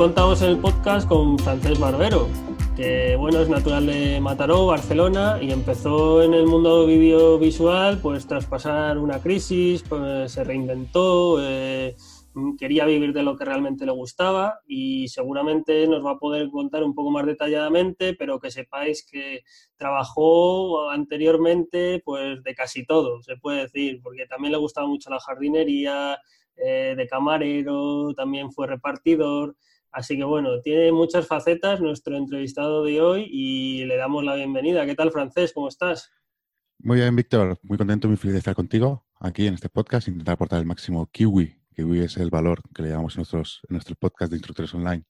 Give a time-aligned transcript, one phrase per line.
[0.00, 2.26] Contamos en el podcast con Francés Barbero,
[2.74, 8.46] que bueno, es natural de Mataró, Barcelona, y empezó en el mundo audiovisual, pues tras
[8.46, 11.96] pasar una crisis, pues se reinventó, eh,
[12.58, 16.82] quería vivir de lo que realmente le gustaba y seguramente nos va a poder contar
[16.82, 19.42] un poco más detalladamente, pero que sepáis que
[19.76, 25.20] trabajó anteriormente pues de casi todo, se puede decir, porque también le gustaba mucho la
[25.20, 26.18] jardinería,
[26.56, 29.56] eh, de camarero, también fue repartidor.
[29.92, 34.86] Así que bueno, tiene muchas facetas nuestro entrevistado de hoy y le damos la bienvenida.
[34.86, 35.52] ¿Qué tal, Francés?
[35.52, 36.10] ¿Cómo estás?
[36.78, 37.58] Muy bien, Víctor.
[37.62, 41.06] Muy contento, muy feliz de estar contigo aquí en este podcast, intentar aportar el máximo
[41.06, 44.74] kiwi Kiwi es el valor que le llamamos en nuestros, en nuestros podcast de instructores
[44.74, 45.04] online.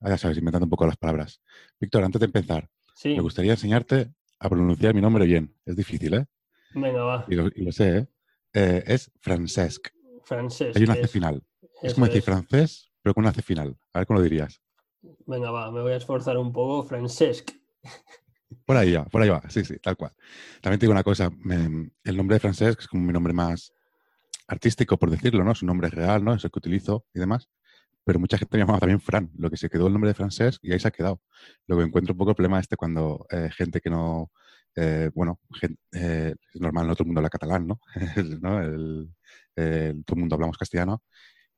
[0.00, 1.42] Ah, ya sabes, inventando un poco las palabras.
[1.78, 2.68] Víctor, antes de empezar,
[3.04, 5.54] me gustaría enseñarte a pronunciar mi nombre bien.
[5.64, 6.26] Es difícil, ¿eh?
[6.74, 7.26] Venga, va.
[7.28, 8.06] Y lo, sé, ¿eh?
[8.54, 8.84] ¿eh?
[8.86, 9.88] Es Francesc.
[10.24, 10.76] Francesc.
[10.76, 11.42] Hay una C final.
[11.82, 13.76] Es como decir francés, pero con una C final.
[13.92, 14.60] A ver cómo lo dirías.
[15.26, 16.82] Venga, va, me voy a esforzar un poco.
[16.82, 17.50] Francesc.
[18.66, 19.42] Por ahí va, por ahí va.
[19.48, 20.12] Sí, sí, tal cual.
[20.60, 21.30] También te digo una cosa.
[22.04, 23.72] el nombre de Francesc es como mi nombre más
[24.48, 25.54] artístico, por decirlo, ¿no?
[25.54, 26.34] Su nombre es real, ¿no?
[26.34, 27.48] Es el que utilizo y demás.
[28.04, 30.58] Pero mucha gente me llamaba también Fran, lo que se quedó el nombre de francés
[30.62, 31.20] y ahí se ha quedado.
[31.66, 34.32] Lo que encuentro un poco el problema este cuando eh, gente que no,
[34.74, 35.38] eh, bueno,
[35.92, 37.80] eh, es normal, no todo el mundo habla catalán, ¿no?
[39.54, 41.02] todo el mundo hablamos castellano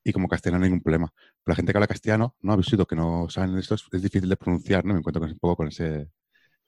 [0.03, 1.11] y como castellano no hay ningún problema.
[1.15, 2.53] Pero la gente que habla castellano, ¿no?
[2.53, 4.93] Ha visto que no saben esto, es, difícil de pronunciar, ¿no?
[4.93, 6.09] Me encuentro con, un poco con ese,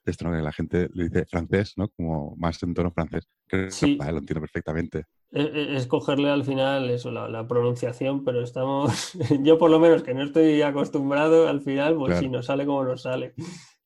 [0.04, 0.36] esto, ¿no?
[0.36, 1.88] Que la gente le dice francés, ¿no?
[1.88, 3.28] Como más en tono francés.
[3.46, 3.96] Que sí.
[3.96, 5.04] lo entiendo perfectamente.
[5.30, 10.22] Es, cogerle al final eso, la, pronunciación, pero estamos, yo por lo menos que no
[10.22, 13.34] estoy acostumbrado, al final, pues si nos sale como nos sale.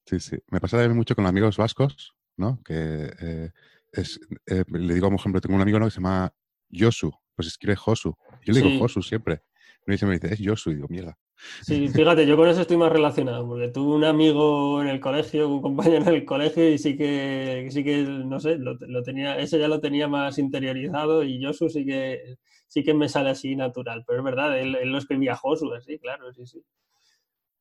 [0.04, 0.36] Sí, sí.
[0.48, 2.60] Me pasa también mucho con amigos vascos, ¿no?
[2.64, 3.50] Que eh,
[3.92, 5.86] es, eh, le digo, por ejemplo, tengo un amigo ¿no?
[5.86, 6.32] que se llama
[6.68, 8.14] Yosu, pues escribe Josu.
[8.44, 9.42] Yo le digo Josu siempre.
[9.86, 11.18] Me dice, me dice, es Yosu, y digo, mierda.
[11.62, 15.48] Sí, fíjate, yo con eso estoy más relacionado, porque tuve un amigo en el colegio,
[15.48, 19.58] un compañero en el colegio, y sí que, sí que no sé, lo, tenía, ese
[19.58, 22.36] ya lo tenía más interiorizado, y Josu sí que,
[22.66, 26.32] sí que me sale así natural, pero es verdad, él, lo escribía Josu, así, claro,
[26.32, 26.62] sí, sí.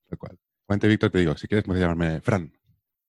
[0.10, 0.38] Tal cual.
[0.84, 2.52] Víctor, te digo, si quieres puedes llamarme Fran.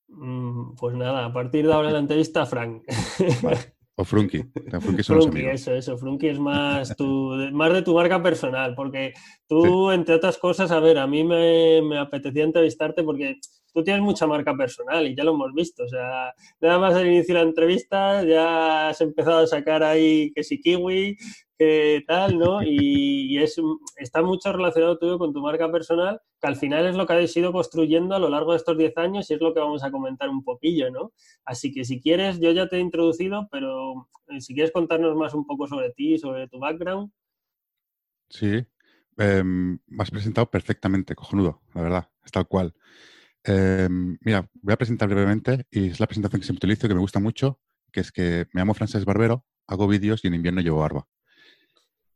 [0.08, 2.82] Mm, pues nada, a partir de ahora la entrevista, Fran.
[4.00, 4.42] O Frunky.
[5.04, 5.98] Frunky, eso, eso.
[5.98, 9.12] Frunky es más, tu, más de tu marca personal, porque
[9.46, 13.36] tú, entre otras cosas, a ver, a mí me, me, apetecía entrevistarte porque
[13.72, 15.84] tú tienes mucha marca personal y ya lo hemos visto.
[15.84, 20.32] O sea, nada más al inicio de la entrevista ya has empezado a sacar ahí
[20.34, 21.16] que si kiwi,
[21.60, 22.62] que tal, ¿no?
[22.62, 23.60] Y, es,
[23.96, 27.36] está mucho relacionado todo con tu marca personal, que al final es lo que habéis
[27.36, 29.90] ido construyendo a lo largo de estos 10 años y es lo que vamos a
[29.90, 31.12] comentar un poquillo, ¿no?
[31.44, 35.34] Así que si quieres, yo ya te he introducido, pero eh, si quieres contarnos más
[35.34, 37.12] un poco sobre ti, sobre tu background.
[38.30, 38.64] Sí,
[39.18, 42.72] em, me has presentado perfectamente, cojonudo, la verdad, es tal cual.
[43.44, 47.00] Em, mira, voy a presentar brevemente y es la presentación que se utilizo que me
[47.00, 47.58] gusta mucho,
[47.92, 51.06] que es que me llamo Francés Barbero, hago vídeos y en invierno llevo barba.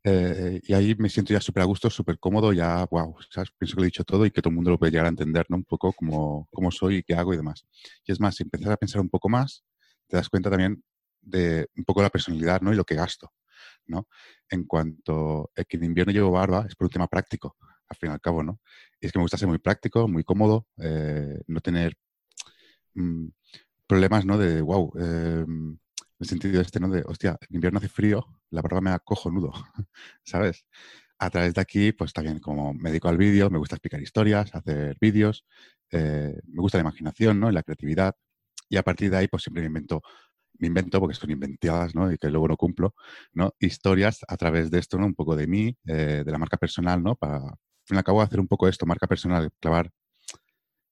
[0.07, 3.49] Eh, y ahí me siento ya súper a gusto, súper cómodo, ya, wow, ¿sabes?
[3.57, 5.09] pienso que lo he dicho todo y que todo el mundo lo puede llegar a
[5.09, 5.57] entender, ¿no?
[5.57, 7.65] Un poco cómo, cómo soy y qué hago y demás.
[8.05, 9.65] Y es más, si empiezas a pensar un poco más,
[10.07, 10.83] te das cuenta también
[11.21, 12.71] de un poco la personalidad, ¿no?
[12.71, 13.33] Y lo que gasto,
[13.87, 14.07] ¿no?
[14.47, 17.57] En cuanto a que en invierno llevo barba, es por un tema práctico,
[17.89, 18.59] al fin y al cabo, ¿no?
[19.05, 21.95] Es que me gusta ser muy práctico, muy cómodo, eh, no tener
[22.95, 23.27] mm,
[23.87, 24.37] problemas, ¿no?
[24.37, 25.79] De, wow, en
[26.19, 26.89] el sentido este, ¿no?
[26.89, 29.51] De, hostia, en invierno hace frío, la barba me acojo nudo,
[30.23, 30.65] ¿sabes?
[31.19, 34.53] A través de aquí, pues también como me dedico al vídeo, me gusta explicar historias,
[34.55, 35.45] hacer vídeos,
[35.91, 37.49] eh, me gusta la imaginación, ¿no?
[37.49, 38.15] Y la creatividad.
[38.69, 40.01] Y a partir de ahí, pues siempre me invento,
[40.59, 42.11] me invento, porque son inventadas, ¿no?
[42.11, 42.95] Y que luego no cumplo,
[43.33, 43.53] ¿no?
[43.59, 45.05] Historias a través de esto, ¿no?
[45.05, 47.15] Un poco de mí, eh, de la marca personal, ¿no?
[47.15, 47.41] Para,
[47.85, 49.91] fin y al cabo, hacer un poco esto, marca personal, clavar.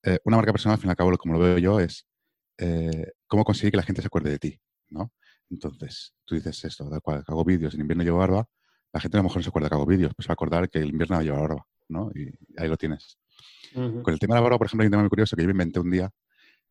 [0.04, 2.08] Eh, una marca personal, al fin y al cabo, como lo veo yo, es
[3.28, 4.60] cómo conseguir que la gente se acuerde de ti,
[4.90, 5.12] ¿no?
[5.50, 8.48] Entonces, tú dices esto, da cual, hago vídeos, en invierno llevo barba,
[8.94, 10.70] la gente a lo mejor no se acuerda que hago vídeos, pues va a acordar
[10.70, 12.12] que el invierno lleva barba, ¿no?
[12.14, 13.18] Y ahí lo tienes.
[13.74, 15.48] Con el tema de la barba, por ejemplo, hay un tema muy curioso que yo
[15.48, 16.12] me inventé un día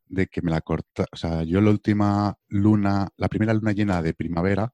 [0.07, 4.03] de que me la corta, o sea, yo la última luna, la primera luna llena
[4.03, 4.73] de primavera,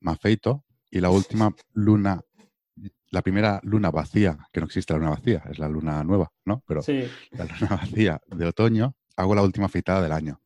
[0.00, 2.20] me afeito y la última luna,
[3.10, 6.62] la primera luna vacía, que no existe la luna vacía, es la luna nueva, ¿no?
[6.66, 6.80] Pero
[7.32, 10.40] la luna vacía de otoño, hago la última afeitada del año.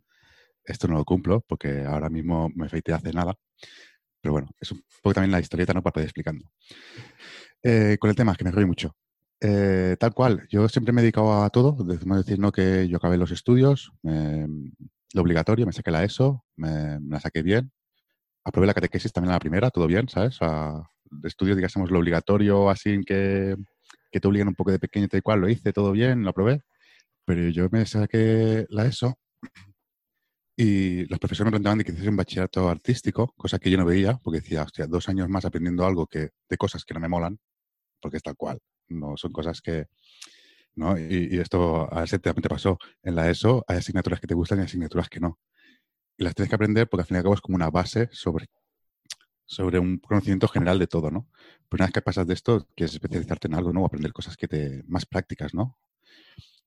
[0.64, 3.34] Esto no lo cumplo porque ahora mismo me afeité hace nada.
[4.20, 5.82] Pero bueno, es un poco también la historieta, ¿no?
[5.82, 6.44] Para poder explicando.
[7.62, 8.94] Eh, con el tema, que me río mucho.
[9.40, 11.72] Eh, tal cual, yo siempre me he dedicado a todo.
[11.84, 12.52] Decimos decir, ¿no?
[12.52, 17.72] Que yo acabé los estudios, lo obligatorio, me saqué la ESO, me, la saqué bien.
[18.44, 20.38] Aprobé la catequesis también a la primera, todo bien, ¿sabes?
[21.24, 23.56] Estudios, digamos, lo obligatorio, así que
[24.12, 26.60] que te obligan un poco de pequeño, tal cual, lo hice, todo bien, lo aprobé,
[27.24, 29.18] pero yo me saqué la ESO
[30.56, 33.86] y los profesores me preguntaban de que hiciese un bachillerato artístico, cosa que yo no
[33.86, 37.08] veía, porque decía, hostia, dos años más aprendiendo algo que, de cosas que no me
[37.08, 37.38] molan,
[38.00, 39.86] porque es tal cual, no son cosas que...
[40.74, 40.98] ¿no?
[40.98, 42.78] Y, esto a ese te pasó.
[43.02, 45.38] En la ESO hay asignaturas que te gustan y asignaturas que no.
[46.16, 48.08] Y las tienes que aprender porque al fin y al cabo es como una base
[48.12, 48.46] sobre,
[49.44, 51.28] sobre un conocimiento general de todo, ¿no?
[51.68, 53.82] Pero una vez que pasas de esto, quieres especializarte en algo, ¿no?
[53.82, 54.82] O aprender cosas que te...
[54.86, 55.76] más prácticas, ¿no?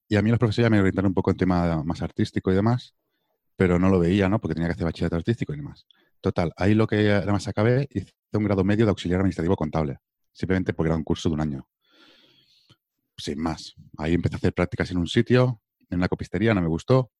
[0.07, 2.55] Y a mí los profesores ya me orientaron un poco en tema más artístico y
[2.55, 2.95] demás
[3.55, 4.39] pero no lo veía, ¿no?
[4.39, 5.85] Porque tenía que hacer bachillerato artístico y demás.
[6.21, 9.99] Total, ahí lo que además acabé, hice un grado medio de auxiliar administrativo contable,
[10.33, 11.67] simplemente porque era un curso de un año.
[13.17, 13.75] Sin más.
[13.97, 17.11] Ahí empecé a hacer prácticas en un sitio, en una copistería, no me gustó.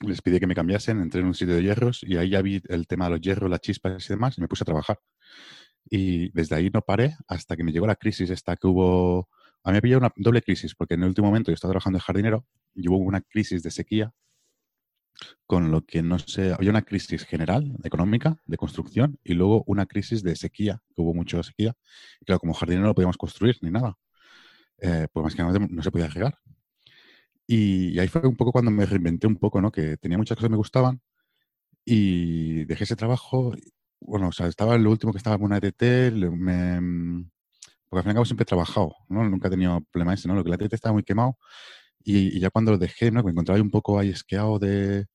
[0.00, 2.62] Les pedí que me cambiasen, entré en un sitio de hierros y ahí ya vi
[2.68, 4.98] el tema de los hierros, las chispas y demás, y me puse a trabajar.
[5.90, 9.28] Y desde ahí no paré hasta que me llegó la crisis esta que hubo.
[9.64, 11.98] A mí me pilló una doble crisis, porque en el último momento yo estaba trabajando
[11.98, 14.12] de jardinero y hubo una crisis de sequía
[15.46, 19.86] con lo que no sé, había una crisis general económica de construcción y luego una
[19.86, 21.74] crisis de sequía, que hubo mucha sequía.
[22.20, 23.96] Y claro, como jardinero no podíamos construir ni nada,
[24.78, 26.38] eh, pues más que nada no se podía regar.
[27.52, 29.72] Y, ahí fue un poco cuando me reinventé un poco, ¿no?
[29.72, 31.00] Que tenía muchas cosas que me gustaban
[31.84, 33.54] y dejé ese trabajo.
[34.00, 37.24] Bueno, o sea, estaba lo último que estaba en una ETT, me,
[37.88, 39.24] porque al fin y siempre he trabajado, ¿no?
[39.28, 40.34] Nunca he tenido problemas ¿no?
[40.36, 41.38] Lo que la ETT estaba muy quemado
[42.04, 43.22] y, ya cuando lo dejé, ¿no?
[43.24, 45.06] Me encontraba un poco ahí esqueado de,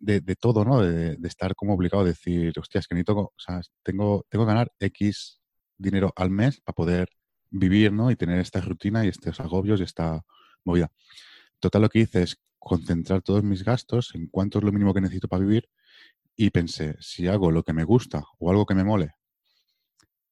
[0.00, 0.82] de, todo, ¿no?
[0.82, 4.72] De, estar como obligado a decir, hostias, que necesito, o sea, tengo, tengo que ganar
[4.80, 5.40] X
[5.78, 7.08] dinero al mes para poder
[7.50, 8.10] vivir, ¿no?
[8.12, 10.24] Y tener esta rutina y estos agobios y esta
[10.64, 10.90] movida.
[11.60, 15.00] Total, lo que hice es concentrar todos mis gastos en cuánto es lo mínimo que
[15.00, 15.68] necesito para vivir
[16.36, 19.14] y pensé, si hago lo que me gusta o algo que me mole,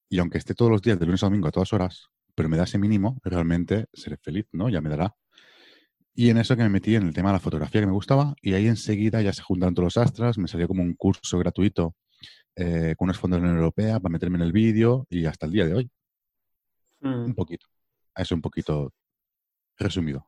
[0.08, 2.58] y aunque esté todos los días, de lunes a domingo, a todas horas, pero me
[2.58, 4.68] da ese mínimo, realmente seré feliz, ¿no?
[4.68, 5.14] Ya me dará.
[6.14, 8.34] Y en eso que me metí en el tema de la fotografía que me gustaba
[8.42, 11.96] y ahí enseguida ya se juntaron todos los astras, me salió como un curso gratuito
[12.56, 15.46] eh, con unos fondos de la Unión Europea para meterme en el vídeo y hasta
[15.46, 15.90] el día de hoy.
[17.00, 17.34] Un mm.
[17.34, 17.66] poquito.
[18.14, 18.92] Eso un poquito
[19.78, 20.24] resumido.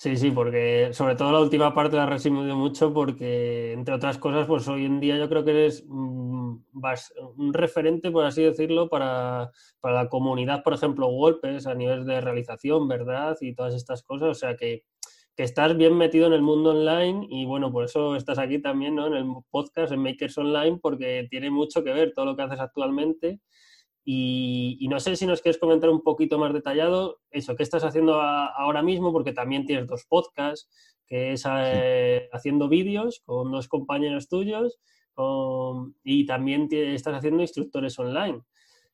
[0.00, 4.16] Sí, sí, porque sobre todo la última parte la he resumido mucho porque, entre otras
[4.16, 6.56] cosas, pues hoy en día yo creo que eres mm,
[7.36, 9.50] un referente, por así decirlo, para,
[9.82, 13.36] la comunidad, por ejemplo, golpes a nivel de realización, ¿verdad?
[13.40, 14.28] Y todas estas cosas.
[14.28, 14.84] O sea que,
[15.34, 18.94] que estás bien metido en el mundo online y bueno, por eso estás aquí también,
[18.94, 19.08] ¿no?
[19.08, 22.60] En el podcast, en Makers Online, porque tiene mucho que ver todo lo que haces
[22.60, 23.40] actualmente
[24.10, 28.22] y, no sé si nos quieres comentar un poquito más detallado eso, qué estás haciendo
[28.22, 30.66] ahora mismo, porque también tienes dos podcasts,
[31.06, 34.80] que es eh, haciendo vídeos con dos compañeros tuyos
[36.04, 38.40] y también estás haciendo instructores online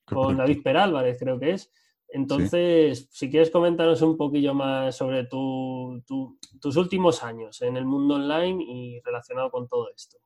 [0.05, 1.70] con David Perálvarez, creo que es.
[2.08, 8.64] Entonces, si quieres comentarnos un poquillo más sobre tus últimos años en el mundo online
[8.64, 10.19] y relacionado con todo esto.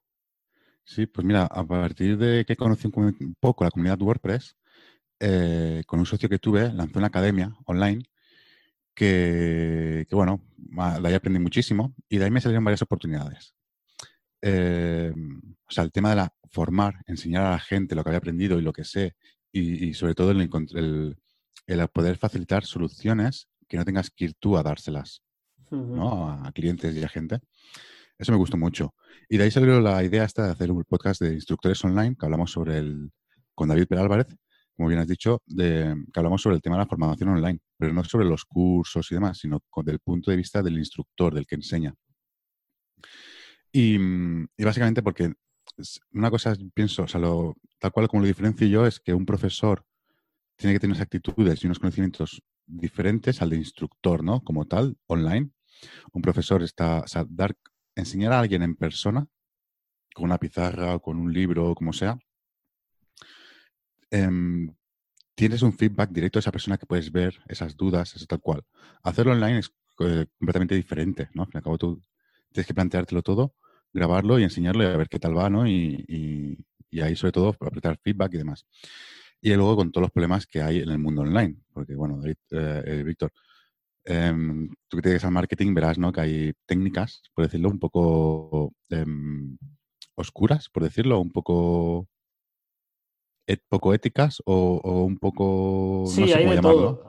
[0.83, 4.57] Sí, pues mira, a partir de que conocí un poco la comunidad WordPress,
[5.21, 8.03] eh, con un socio que tuve, lanzó una academia online
[8.95, 13.55] que, bueno, de ahí aprendí muchísimo y de ahí me salieron varias oportunidades.
[14.43, 18.19] Eh, o sea, el tema de la formar, enseñar a la gente lo que había
[18.19, 19.15] aprendido y lo que sé,
[19.53, 20.51] y, sobre todo el,
[21.67, 25.23] el, poder facilitar soluciones que no tengas que ir tú a dárselas
[25.71, 26.31] ¿no?
[26.31, 27.41] a clientes y a gente.
[28.19, 28.95] Eso me gustó mucho.
[29.29, 32.27] Y de ahí salió la idea esta de hacer un podcast de instructores online que
[32.27, 33.13] hablamos sobre el,
[33.55, 34.27] con David Perálvarez,
[34.79, 38.05] como bien has dicho, que hablamos sobre el tema de la formación online, pero no
[38.05, 41.57] sobre los cursos y demás, sino desde el punto de vista del instructor, del que
[41.57, 41.93] enseña.
[43.73, 43.99] Y,
[44.57, 45.33] básicamente porque
[46.13, 49.85] una cosa pienso, o sea, tal cual como lo diferencio yo, es que un profesor
[50.55, 54.45] tiene que tener unas actitudes y unos conocimientos diferentes al de instructor, ¿no?
[54.45, 55.51] Como tal, online.
[56.13, 57.57] Un profesor está, o dar,
[57.97, 59.27] enseñar a alguien en persona,
[60.15, 62.17] con una pizarra o con un libro o como sea,
[64.11, 64.75] Em,
[65.35, 68.65] tienes un feedback directo de esa persona que puedes ver esas dudas, eso tal cual.
[69.03, 71.43] Hacerlo online es eh, completamente diferente, ¿no?
[71.43, 72.03] Al y cabo tú
[72.53, 73.55] tienes que planteártelo todo,
[73.93, 75.67] grabarlo y enseñarlo y a ver qué tal va, ¿no?
[75.67, 76.59] Y,
[77.01, 78.67] ahí sobre todo apretar feedback y demás.
[79.41, 82.35] Y luego con todos los problemas que hay en el mundo online, porque bueno, eh,
[82.51, 83.33] eh, Víctor,
[84.05, 86.13] em, tú que te dedicas al marketing verás, ¿no?
[86.13, 89.59] Que hay técnicas, por decirlo, un poco em,
[90.15, 92.09] oscuras, por decirlo, un poco
[93.57, 96.05] poco éticas o, un poco...
[96.07, 97.03] Sí, hay de todo.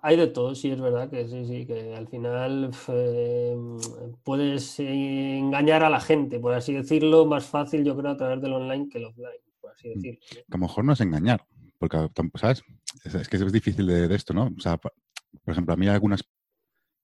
[0.00, 3.78] Hay de todo, sí, es verdad que sí, sí, que al final em,
[4.22, 8.52] puedes engañar a la gente, por así decirlo, más fácil yo creo a través del
[8.52, 9.92] online que el offline, por así mm.
[9.94, 10.20] decirlo.
[10.48, 11.44] A lo mejor no es engañar,
[11.78, 12.62] porque, ¿sabes?
[13.04, 14.52] es, que es difícil de, esto, ¿no?
[14.56, 14.92] O sea, por
[15.46, 16.22] ejemplo, a mí hay algunas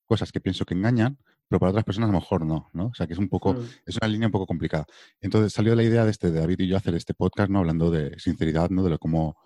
[0.06, 2.86] cosas que pienso que engañan, pero para otras personas a lo mejor no, ¿no?
[2.86, 3.68] O sea, que es un poco, mm.
[3.86, 4.86] es una línea un poco complicada.
[5.20, 7.60] Entonces salió la idea de este, de David y yo hacer este podcast, ¿no?
[7.60, 8.82] Hablando de sinceridad, ¿no?
[8.82, 9.36] De lo, cómo,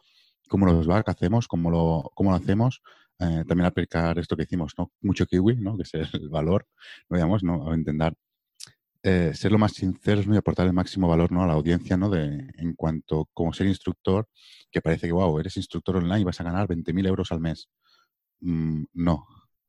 [0.49, 2.83] cómo nos va, qué hacemos, cómo lo, cómo lo hacemos.
[3.21, 4.93] Eh, también aplicar esto que hicimos, ¿no?
[5.02, 5.76] Mucho kiwi, ¿no?
[5.76, 6.67] Que es el valor,
[7.09, 7.17] ¿no?
[7.17, 7.71] digamos, ¿no?
[7.71, 8.14] A intentar
[9.02, 10.35] eh, ser lo más sinceros ¿no?
[10.35, 11.43] y aportar el máximo valor ¿no?
[11.43, 12.11] a la audiencia ¿no?
[12.11, 14.28] de, en cuanto como ser instructor,
[14.73, 17.69] que parece que, wow, eres instructor online y vas a ganar 20.000 euros al mes.
[18.40, 19.26] Mm, no,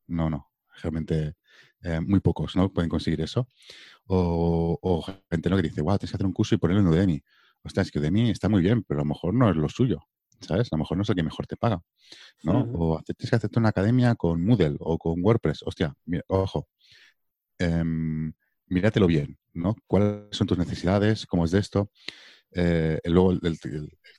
[0.08, 0.50] no, no.
[0.82, 1.34] Realmente
[1.82, 2.72] eh, muy pocos ¿no?
[2.72, 3.48] pueden conseguir eso.
[4.06, 5.56] O, gente ¿no?
[5.56, 7.22] que dice, wow, tienes que hacer un curso y ponerlo en Udemy.
[7.62, 10.00] Hostia, es que Udemy está muy bien, pero a lo mejor no es lo suyo.
[10.40, 10.68] ¿Sabes?
[10.72, 11.82] A lo mejor no es el que mejor te paga.
[12.42, 12.66] ¿no?
[12.72, 15.62] O tienes que hacerte una academia con Moodle o con WordPress.
[15.64, 15.94] Hostia,
[16.28, 16.68] ojo.
[17.58, 18.32] Em,
[18.66, 19.76] míratelo bien, ¿no?
[19.86, 21.26] ¿Cuáles son tus necesidades?
[21.26, 21.90] ¿Cómo es de esto?
[22.52, 23.58] Eh, luego, el,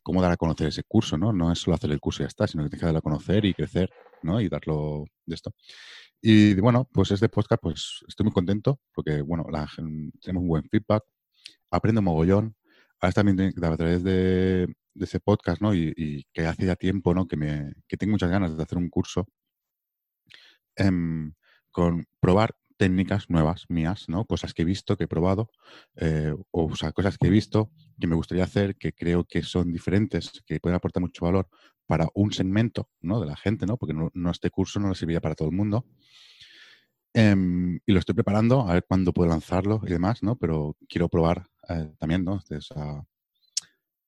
[0.03, 1.34] cómo dar a conocer ese curso, ¿no?
[1.34, 3.01] No es solo hacer el curso y ya está, sino que tienes que darlo a
[3.01, 3.89] conocer y crecer,
[4.22, 4.39] ¿no?
[4.39, 5.53] Y darlo de esto.
[6.21, 9.43] Y bueno, pues este podcast, pues estoy muy contento porque, bueno,
[10.21, 11.03] tenemos un buen feedback,
[11.71, 12.55] aprendo mogollón.
[12.99, 15.73] Ahora también a través de, ese podcast, ¿no?
[15.73, 17.27] Y, que hace ya tiempo, ¿no?
[17.27, 19.27] Que, me, que tengo muchas ganas de hacer un curso
[20.75, 21.33] em,
[21.71, 24.25] con probar técnicas nuevas mías, ¿no?
[24.25, 25.49] Cosas que he visto, que he probado,
[25.95, 29.71] eh, o, sea, cosas que he visto que me gustaría hacer, que creo que son
[29.71, 31.47] diferentes, que pueden aportar mucho valor
[31.91, 33.19] para un segmento, ¿no?
[33.19, 33.75] De la gente, ¿no?
[33.75, 35.86] Porque no, este curso no le serviría para todo el mundo.
[37.13, 40.38] Em, y lo estoy preparando, a ver cuándo puedo lanzarlo y demás, ¿no?
[40.38, 42.41] Pero quiero probar eh, también, ¿no?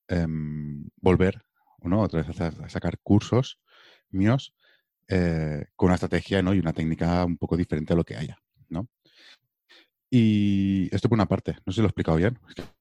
[0.07, 1.43] Em, volver,
[1.81, 1.99] ¿no?
[1.99, 3.59] Otra vez a, sacar cursos
[4.09, 4.55] míos
[5.09, 6.53] eh, con una estrategia ¿no?
[6.53, 8.37] y una técnica un poco diferente a lo que haya.
[10.15, 12.37] Y esto por una parte, no sé si lo he explicado bien.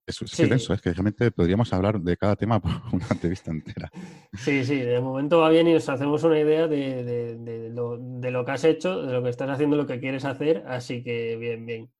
[0.06, 3.90] Es, es, es que realmente podríamos hablar de cada tema por una entrevista entera.
[4.34, 8.64] Sí, sí, de momento va bien y nos hacemos una idea de, lo, que has
[8.64, 11.90] hecho, de lo que estás haciendo, lo que quieres hacer, así que bien, bien.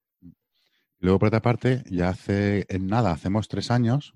[0.99, 4.13] Luego, por otra parte, ya hace en nada, hacemos tres años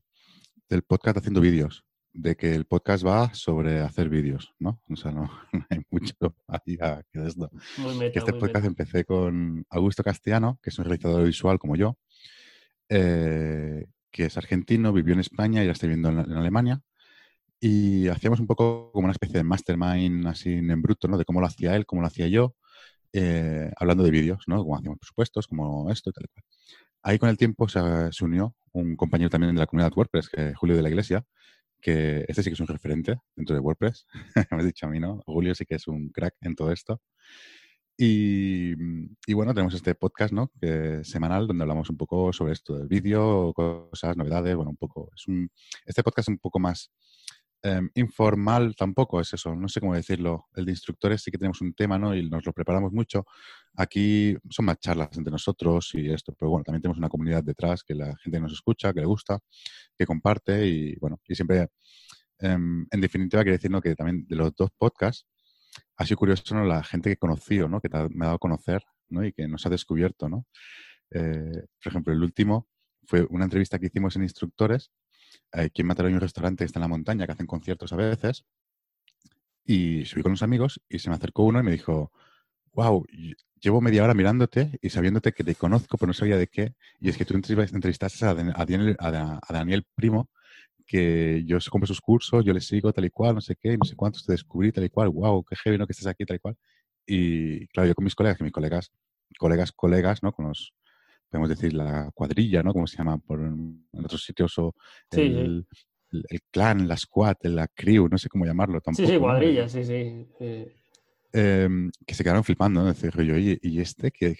[0.68, 4.80] del podcast haciendo vídeos de que el podcast va sobre hacer vídeos, ¿no?
[4.88, 5.30] O sea, no,
[5.70, 6.14] hay mucho
[6.48, 6.78] ahí
[7.12, 7.50] que de esto.
[8.12, 11.98] que este podcast empecé con Augusto Castellano, que es un realizador visual como yo,
[12.88, 16.80] eh, que es argentino, vivió en España y ya está viviendo en, Alemania.
[17.60, 21.18] Y hacíamos un poco como una especie de mastermind así en bruto, ¿no?
[21.18, 22.54] De cómo lo hacía él, cómo lo hacía yo,
[23.12, 24.62] eh, hablando de vídeos, ¿no?
[24.62, 26.44] Cómo hacíamos presupuestos, como esto y tal y cual.
[27.02, 27.80] Ahí con el tiempo se,
[28.10, 31.24] se unió un compañero también de la comunidad WordPress, que es Julio de la Iglesia,
[31.86, 34.08] que este sí que es un referente dentro de WordPress.
[34.50, 35.22] Me has dicho a mí, ¿no?
[35.24, 37.00] Julio sí que es un crack en todo esto.
[37.96, 38.74] Y,
[39.32, 40.50] bueno, tenemos este podcast, ¿no?
[41.02, 45.10] Semanal, donde hablamos un poco sobre esto del vídeo, cosas, novedades, bueno, un poco.
[45.84, 46.90] Este podcast es un poco más
[47.66, 50.46] Em, informal tampoco es eso, no sé cómo decirlo.
[50.54, 52.14] El de instructores sí que tenemos un tema, ¿no?
[52.14, 53.24] Y nos lo preparamos mucho.
[53.74, 57.82] Aquí son más charlas entre nosotros y esto, pero bueno, también tenemos una comunidad detrás
[57.82, 59.40] que la gente nos escucha, que le gusta,
[59.98, 61.68] que comparte y bueno, y siempre,
[62.38, 65.26] em, en definitiva, quiero decir que también de los dos podcasts
[65.96, 66.64] ha sido curioso ¿no?
[66.64, 67.80] la gente que he conocido, ¿no?
[67.80, 69.24] Que me ha dado a conocer, ¿no?
[69.24, 70.46] Y que nos ha descubierto, ¿no?
[71.10, 72.68] Eh, por ejemplo, el último
[73.06, 74.92] fue una entrevista que hicimos en Instructores
[75.52, 77.96] Aquí en Mataró hay un restaurante que está en la montaña, que hacen conciertos a
[77.96, 78.44] veces.
[79.64, 82.12] Y subí con unos amigos y se me acercó uno y me dijo,
[82.72, 83.04] wow,
[83.60, 86.74] llevo media hora mirándote y sabiéndote que te conozco, pero no sabía de qué.
[87.00, 90.30] Y es que tú entrevistaste a, Daniel, a, Daniel Primo,
[90.86, 93.84] que yo compro sus cursos, yo le sigo tal y cual, no sé qué, no
[93.84, 95.78] sé cuántos te descubrí tal y cual, wow, qué heavy.
[95.78, 96.56] Que estés aquí tal y cual.
[97.06, 98.92] Y claro, yo con mis colegas, que mis colegas,
[99.38, 100.32] colegas, colegas, ¿no?
[100.32, 100.74] Con los,
[101.38, 102.72] podemos decir, la cuadrilla, ¿no?
[102.72, 104.74] Como se llama por, en otros sitios, o
[105.12, 105.66] el,
[106.50, 109.06] clan, la squad, la crew, no sé cómo llamarlo tampoco.
[109.06, 110.26] Sí, sí, cuadrilla, sí, sí.
[111.32, 112.86] Em, que se quedaron flipando, ¿no?
[112.86, 114.34] Decir, yo, oye, ¿y este que,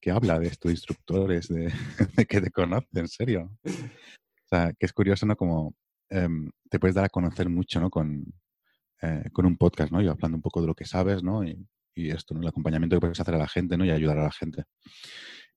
[0.00, 1.48] que, habla de estos instructores,
[2.16, 3.50] de, que te conoce, en serio?
[3.64, 5.36] O sea, que es curioso, ¿no?
[5.36, 5.74] Como
[6.08, 7.90] em, te puedes dar a conocer mucho, ¿no?
[7.90, 8.24] Con,
[9.02, 10.00] eh, con un podcast, ¿no?
[10.00, 11.44] Y hablando un poco de lo que sabes, ¿no?
[11.44, 12.40] Y, y esto, ¿no?
[12.40, 13.84] El acompañamiento que puedes hacer a la gente, ¿no?
[13.84, 14.64] Y ayudar a la gente.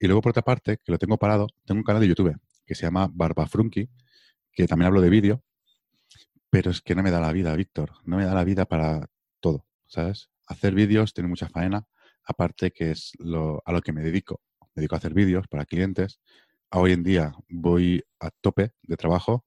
[0.02, 2.74] Y luego, por otra parte, que lo tengo parado, tengo un canal de YouTube que
[2.74, 3.88] se llama Barbafrunky,
[4.52, 5.44] que también hablo de vídeo,
[6.50, 7.92] pero es que no me da la vida, Víctor.
[8.04, 9.08] No me da la vida para
[9.40, 10.32] todo, ¿sabes?
[10.48, 11.86] Hacer vídeos tiene mucha faena,
[12.24, 14.42] aparte que es lo, a lo que me dedico.
[14.74, 16.20] Me dedico a hacer vídeos para clientes.
[16.72, 19.46] Hoy en día voy a tope de trabajo,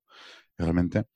[0.57, 1.07] realmente.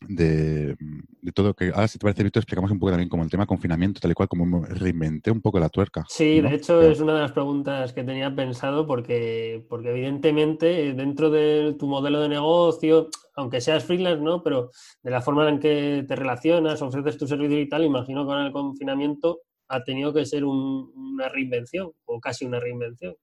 [0.00, 0.76] De,
[1.22, 3.46] de todo que ahora si te parece Víctor explicamos un poco también como el tema
[3.46, 6.48] confinamiento tal y cual como reinventé un poco la tuerca Sí, ¿no?
[6.50, 10.94] de hecho Que- es una de las preguntas que tenía pensado porque, porque evidentemente eh,
[10.94, 14.42] dentro de tu modelo de negocio, aunque seas freelance, ¿no?
[14.42, 14.70] Pero
[15.02, 18.46] de la forma en que te relacionas, ofreces tu servicio y tal, imagino que ahora
[18.46, 23.14] el confinamiento ha tenido que ser un- una reinvención o casi una reinvención.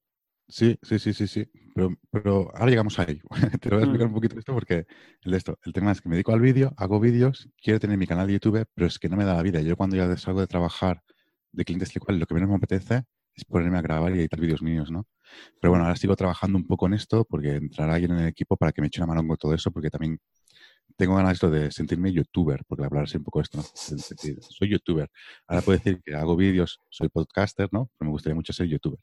[0.48, 1.46] Sí, sí, sí, sí, sí.
[1.74, 3.20] Pero, pero ahora llegamos ahí.
[3.62, 4.10] Te lo voy a explicar Mm.
[4.10, 4.86] un poquito esto porque
[5.22, 8.06] el, esto, el tema es que me dedico al vídeo, hago vídeos, quiero tener mi
[8.08, 9.62] canal de YouTube, pero es que no me da la vida.
[9.62, 11.02] Yo cuando ya salgo de trabajar
[11.52, 13.04] de clientes cual, lo que menos me apetece
[13.36, 15.08] es ponerme a grabar y editar vídeos míos, ¿no?
[15.60, 18.58] Pero bueno, ahora sigo trabajando un poco en esto porque entrará alguien en el equipo
[18.58, 20.20] para que me eche una mano con todo eso porque también
[20.98, 23.64] tengo ganas esto de sentirme youtuber, porque hablar así un poco esto, ¿no?
[23.64, 25.10] Soy youtuber.
[25.48, 27.90] Ahora puedo decir que hago vídeos, soy podcaster, ¿no?
[27.98, 29.00] Pero me gustaría mucho ser youtuber.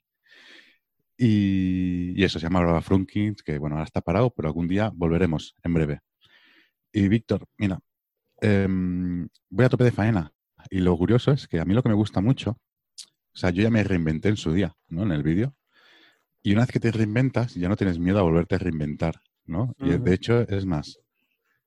[1.23, 4.91] Y, y eso se llama Brava Frunkins, que bueno, ahora está parado, pero algún día
[4.95, 6.01] volveremos en breve.
[6.95, 7.79] Y Víctor, mira,
[8.41, 10.33] em, voy a tope de faena.
[10.71, 13.63] Y lo curioso es que a mí lo que me gusta mucho, o sea, yo
[13.63, 15.03] ya me reinventé en su día, ¿no?
[15.03, 15.55] En el vídeo.
[16.43, 19.75] Y una vez que te reinventas, ya no tienes miedo a volverte a reinventar, ¿no?
[19.79, 21.01] Y de hecho, es más,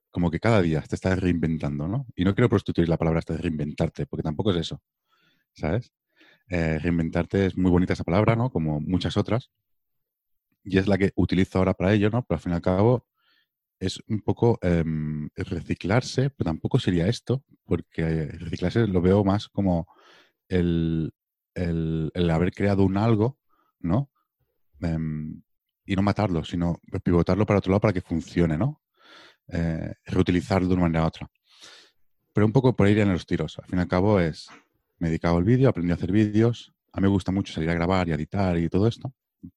[0.10, 2.08] como que cada día te estás reinventando, ¿no?
[2.16, 4.82] Y no quiero prostituir la palabra de reinventarte, porque tampoco es eso,
[5.54, 5.92] ¿sabes?
[6.50, 8.52] Eh, reinventarte es muy bonita esa palabra, ¿no?
[8.52, 9.52] Como muchas otras.
[10.64, 12.24] Y es la que utilizo ahora para ello, ¿no?
[12.24, 13.06] Pero al fin y al cabo
[13.80, 19.88] es un poco em, reciclarse, pero tampoco sería esto, porque reciclarse lo veo más como
[20.50, 21.14] el,
[21.56, 23.40] el- el haber creado un algo,
[23.80, 24.12] ¿no?
[24.82, 25.42] Em,
[25.86, 28.82] y no matarlo, sino pivotarlo para otro lado para que funcione, ¿no?
[29.50, 31.32] Eh, reutilizarlo de una manera u otra.
[32.34, 33.58] Pero un poco por ir en los tiros.
[33.60, 34.50] Al fin y al cabo es,
[35.00, 36.74] me he dedicado al vídeo, aprendí a hacer vídeos.
[36.92, 39.14] A mí me gusta mucho salir a grabar y editar y todo esto,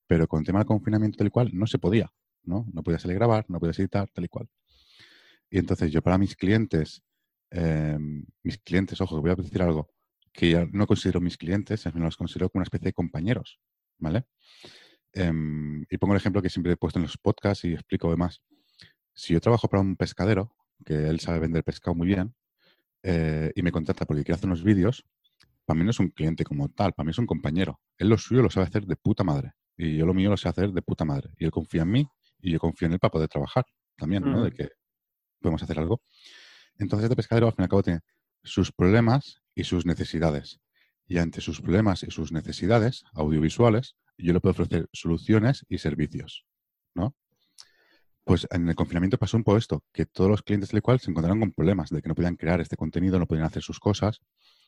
[0.07, 2.13] pero con el tema del confinamiento tal y cual no se podía,
[2.45, 2.67] ¿no?
[2.73, 4.49] No podía salir a grabar, no podías editar tal y cual.
[5.51, 7.03] Y entonces yo para mis clientes,
[7.51, 7.99] eh,
[8.43, 9.91] mis clientes, ojo, voy a decir algo,
[10.33, 13.59] que ya no considero mis clientes, sino los considero como una especie de compañeros,
[13.99, 14.27] ¿vale?
[15.13, 18.43] Em, y pongo el ejemplo que siempre he puesto en los podcasts y explico demás.
[19.15, 22.35] Si yo trabajo para un pescadero, que él sabe vender pescado muy bien,
[23.03, 25.07] eh, y me contrata porque quiere hacer unos vídeos,
[25.67, 27.81] para mí no es un cliente como tal, para mí es un compañero.
[27.99, 29.53] Él lo suyo lo sabe hacer de puta madre.
[29.77, 31.31] Y yo lo mío lo sé hacer de puta madre.
[31.39, 32.09] Y él confía en mí
[32.41, 34.43] y yo confío en él para poder trabajar también, ¿no?
[34.43, 34.57] De Ujú.
[34.57, 34.69] que
[35.41, 36.01] podemos hacer algo.
[36.79, 38.01] Entonces, este pescadero al fin y al cabo tiene
[38.43, 40.61] sus problemas y sus necesidades.
[41.09, 46.47] Y ante sus problemas y sus necesidades audiovisuales, yo le puedo ofrecer soluciones y servicios,
[46.95, 47.15] ¿no?
[48.25, 51.11] Pues en el confinamiento pasó un poco esto, que todos los clientes del cual se
[51.11, 54.21] encontraron con problemas de que no podían crear este contenido, no podían hacer sus cosas.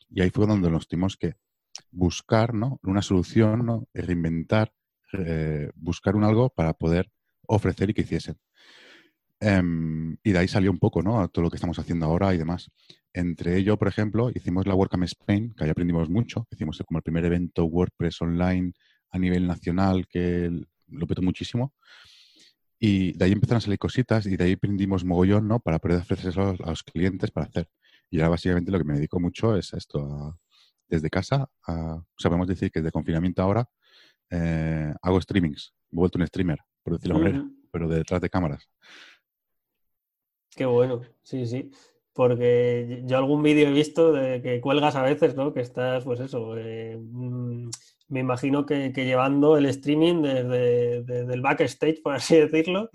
[0.09, 1.35] Y ahí fue donde nos tuvimos que
[1.91, 2.79] buscar ¿no?
[2.83, 3.87] una solución, ¿no?
[3.93, 4.71] reinventar,
[5.13, 7.11] eh, buscar un algo para poder
[7.47, 8.37] ofrecer y que hiciesen.
[9.39, 11.27] Em, y de ahí salió un poco, ¿no?
[11.29, 12.69] Todo lo que estamos haciendo ahora y demás.
[13.13, 16.45] Entre ello, por ejemplo, hicimos la WordCamp Spain, que ahí aprendimos mucho.
[16.51, 18.73] Hicimos como el primer evento WordPress online
[19.11, 20.51] a nivel nacional, que
[20.87, 21.73] lo petó muchísimo.
[22.79, 25.59] Y de ahí empezaron a salir cositas y de ahí aprendimos mogollón, ¿no?
[25.59, 27.69] Para poder ofrecerlo a los clientes para hacer.
[28.09, 30.37] Y ahora básicamente lo que me dedico mucho es a esto, a-
[30.87, 33.69] desde casa, a, o sea, podemos decir que desde confinamiento ahora
[34.31, 37.55] eh, hago streamings, me he vuelto un streamer, por decirlo de manera, Ujú.
[37.71, 38.67] pero de detrás de cámaras.
[40.55, 41.71] Qué bueno, sí, sí.
[42.13, 45.53] Porque yo algún vídeo he visto de que cuelgas a veces, ¿no?
[45.53, 47.69] Que estás, pues eso, eh, mm,
[48.09, 52.89] me imagino que, que llevando el streaming desde, desde el backstage, por así decirlo.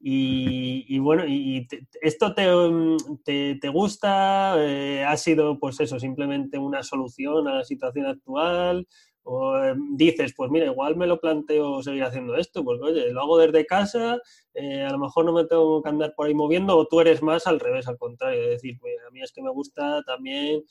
[0.00, 1.66] Y, bueno, y
[2.00, 7.54] esto te, mm, te, te gusta, Eh, ha sido, pues eso, simplemente una solución a
[7.56, 8.86] la situación actual.
[9.30, 13.20] O eh, dices, pues mira, igual me lo planteo seguir haciendo esto, porque oye, lo
[13.20, 14.18] hago desde casa,
[14.54, 17.22] eh, a lo mejor no me tengo que andar por ahí moviendo, o tú eres
[17.22, 20.62] más al revés, al contrario, de decir, "Mira, a mí es que me gusta también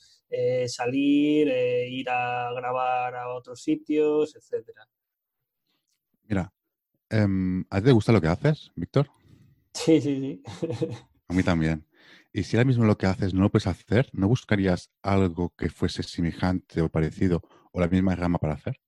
[0.66, 4.86] salir, ir a grabar a otros sitios, etcétera.
[6.28, 6.52] Mira,
[7.10, 9.08] em, ¿a ti te gusta lo que haces, Víctor?
[9.74, 10.42] Sí, sí, sí.
[11.28, 11.86] A mí también.
[12.32, 15.70] Y si ahora mismo lo que haces no lo puedes hacer, ¿no buscarías algo que
[15.70, 18.80] fuese semejante o parecido o la misma rama para hacer?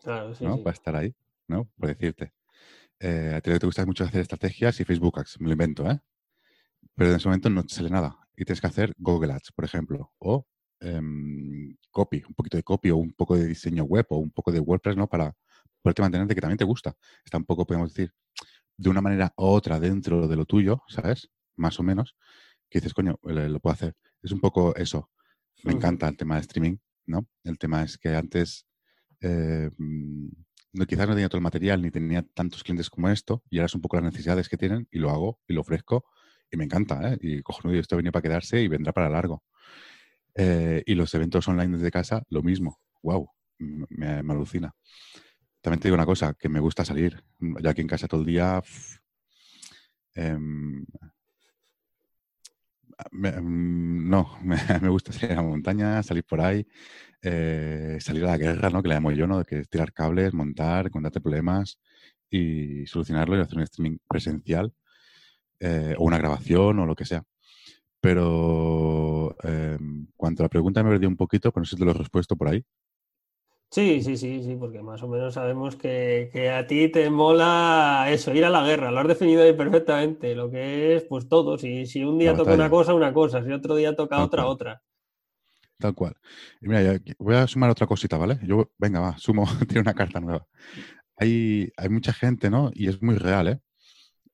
[0.00, 0.56] Claro, sí, ¿no?
[0.56, 0.62] sí.
[0.62, 1.14] Para estar ahí,
[1.46, 1.70] ¿no?
[1.76, 2.32] Por decirte.
[3.00, 6.00] Eh, a ti te gusta mucho hacer estrategias y Facebook Ads, me lo invento, ¿eh?
[6.94, 8.18] Pero en ese momento no te sale nada.
[8.36, 10.46] Y tienes que hacer Google Ads, por ejemplo, o
[10.80, 14.52] em, copy, un poquito de copy o un poco de diseño web o un poco
[14.52, 15.08] de WordPress, ¿no?
[15.08, 15.34] Para
[15.82, 16.96] poderte mantener de que también te gusta.
[17.24, 18.12] Está un poco, podemos decir,
[18.78, 21.28] de una manera u otra dentro de lo tuyo, ¿sabes?
[21.56, 22.16] Más o menos,
[22.70, 23.94] que dices, coño, lo, lo puedo hacer.
[24.22, 25.10] Es un poco eso.
[25.64, 27.26] Me encanta el tema de streaming, ¿no?
[27.44, 28.66] El tema es que antes
[29.20, 30.28] eh, mm,
[30.72, 33.66] no, quizás no tenía todo el material ni tenía tantos clientes como esto y ahora
[33.66, 36.04] es un poco las necesidades que tienen y lo hago y lo ofrezco
[36.50, 37.18] y me encanta, ¿eh?
[37.20, 39.42] Y cojonudo, esto venido para quedarse y vendrá para largo.
[40.34, 42.80] Eh, y los eventos online desde casa, lo mismo.
[43.02, 43.28] ¡Wow!
[43.58, 44.74] Me, alucina.
[45.68, 47.22] También digo una cosa, que me gusta salir.
[47.62, 48.62] Ya aquí en casa todo el día...
[50.14, 50.80] Em,
[53.12, 54.38] mm, no,
[54.82, 56.66] me, gusta salir a la montaña, salir por ahí,
[57.20, 58.82] eh, salir a la guerra, ¿no?
[58.82, 59.44] Que le llamo yo, ¿no?
[59.44, 61.78] Que tirar cables, montar, contarte problemas
[62.30, 64.72] y solucionarlo y hacer un streaming presencial
[65.60, 67.24] eh, o una grabación o lo que sea.
[68.00, 69.78] Pero eh,
[70.16, 71.94] cuanto a la pregunta me perdido un poquito, pero no sé si te lo he
[71.94, 72.64] respuesto por ahí.
[73.70, 78.34] Sí, sí, sí, sí, porque más o menos sabemos que, a ti te mola eso,
[78.34, 81.84] ir a la guerra, lo has definido ahí perfectamente, lo que es pues todo, si,
[81.84, 84.82] si un día toca una cosa, una cosa, si otro día toca otra, otra.
[85.76, 86.16] Tal cual.
[86.62, 88.40] Y mira, voy a sumar otra cosita, ¿vale?
[88.42, 90.46] Yo, venga, va, sumo, tiene una carta nueva.
[91.16, 92.70] Hay, hay mucha gente, ¿no?
[92.72, 93.60] Y es muy real, ¿eh?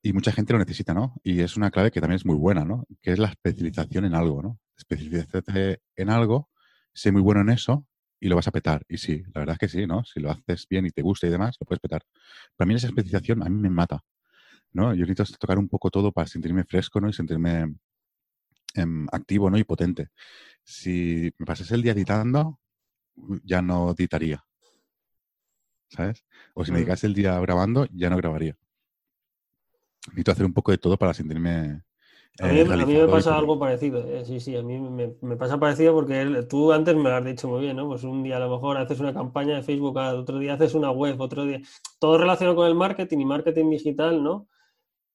[0.01, 1.15] y mucha gente lo necesita, ¿no?
[1.23, 2.85] Y es una clave que también es muy buena, ¿no?
[3.01, 4.59] Que es la especialización en algo, ¿no?
[4.77, 6.49] Especialízate en algo,
[6.93, 7.85] sé muy bueno en eso
[8.25, 8.83] y lo vas a petar.
[8.89, 10.03] Y sí, la verdad es que sí, ¿no?
[10.03, 12.03] Si lo haces bien y te gusta y demás, lo puedes petar.
[12.55, 14.03] Para mí esa especialización a mí me mata,
[14.73, 14.93] ¿no?
[14.95, 17.09] Yo necesito tocar un poco todo para sentirme fresco, ¿no?
[17.09, 17.75] Y sentirme
[18.73, 19.57] em, activo, ¿no?
[19.59, 20.09] Y potente.
[20.63, 22.59] Si me pasas el día editando,
[23.43, 24.43] ya no editaría.
[25.89, 26.25] ¿Sabes?
[26.55, 26.81] O si me mm.
[26.81, 28.57] dedicas el día grabando, ya no grabaría
[30.07, 31.81] necesito hacer un poco de todo para sentirme.
[32.39, 35.93] A, mí, eh, me pasa algo parecido, eh, sí, sí, a mí me, pasa parecido
[35.93, 37.87] porque tú antes me lo has dicho muy bien, ¿no?
[37.87, 40.91] Pues un día a lo mejor haces una campaña de Facebook, otro día haces una
[40.91, 41.61] web, otro día.
[41.99, 44.47] Todo relacionado con el marketing y marketing digital, ¿no?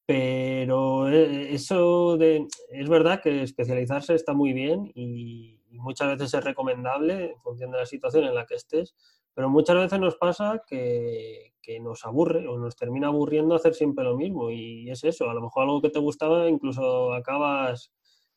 [0.06, 2.48] Pero eh, eso de.
[2.70, 7.78] Es verdad que especializarse está muy bien y muchas veces es recomendable en función de
[7.78, 8.94] la situación en la que estés,
[9.40, 14.18] pero muchas veces nos pasa que, nos aburre o nos termina aburriendo hacer siempre lo
[14.18, 14.50] mismo.
[14.50, 17.90] Y es eso, a lo mejor algo que te gustaba, incluso acabas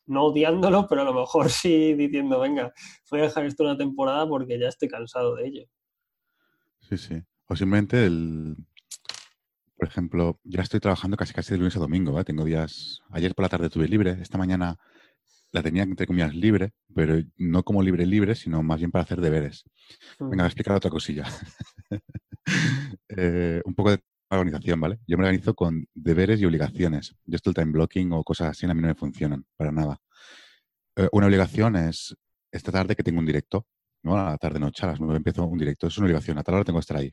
[0.06, 2.72] no odiándolo, pero a lo mejor sí diciendo, venga,
[3.10, 5.66] voy a dejar esto una temporada porque ya estoy cansado de ello.
[6.80, 7.22] Sí, sí.
[7.48, 8.56] O simplemente el,
[9.76, 13.42] por ejemplo, ya estoy trabajando casi casi de lunes a domingo, Tengo días, ayer por
[13.42, 14.78] la tarde tuve libre, esta mañana
[15.54, 19.20] la tenía entre comillas libre, pero no como libre libre, sino más bien para hacer
[19.20, 19.64] deberes.
[20.18, 20.46] Venga, voy a mm.
[20.46, 21.24] explicar otra cosilla.
[23.16, 24.98] Eh, un poco de organización, ¿vale?
[25.06, 27.14] Yo me organizo con deberes y obligaciones.
[27.24, 29.98] Yo estoy el time blocking o cosas así a mí no me funcionan para nada.
[30.96, 32.14] Eh, una obligación es
[32.52, 33.66] esta tarde que tengo un directo,
[34.02, 34.18] ¿no?
[34.18, 35.86] A la tarde noche, a las nueve empiezo un directo.
[35.86, 37.10] Es una obligación, a tal hora tengo que estar ahí.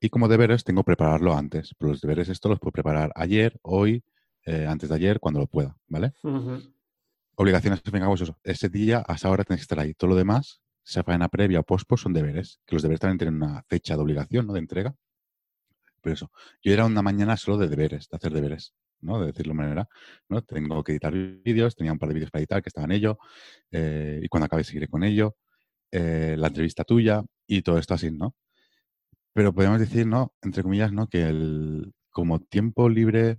[0.00, 1.74] Y como deberes tengo que prepararlo antes.
[1.76, 4.02] Pero los deberes esto los puedo preparar ayer, hoy,
[4.46, 6.14] eh, antes de ayer, cuando lo pueda, ¿vale?
[7.36, 9.94] Obligaciones, venga, pues eso, ese día a esa hora tienes que estar ahí.
[9.94, 13.42] Todo lo demás, sea faena previa o post son deberes, que los deberes también tienen
[13.42, 14.52] una fecha de obligación, ¿no?
[14.54, 14.94] De entrega.
[16.00, 16.30] Pero eso,
[16.62, 19.20] yo era una mañana solo de deberes, de hacer deberes, ¿no?
[19.20, 19.88] De decirlo de manera,
[20.28, 20.42] ¿no?
[20.42, 23.18] Tengo que editar vídeos, tenía un par de vídeos para editar que estaban en ello,
[23.72, 25.36] eh, y cuando acabe seguiré con ello,
[25.92, 28.36] eh, la entrevista tuya y todo esto así, ¿no?
[29.34, 30.34] Pero podemos decir, ¿no?
[30.42, 31.08] Entre comillas, ¿no?
[31.08, 33.38] Que el, como tiempo libre,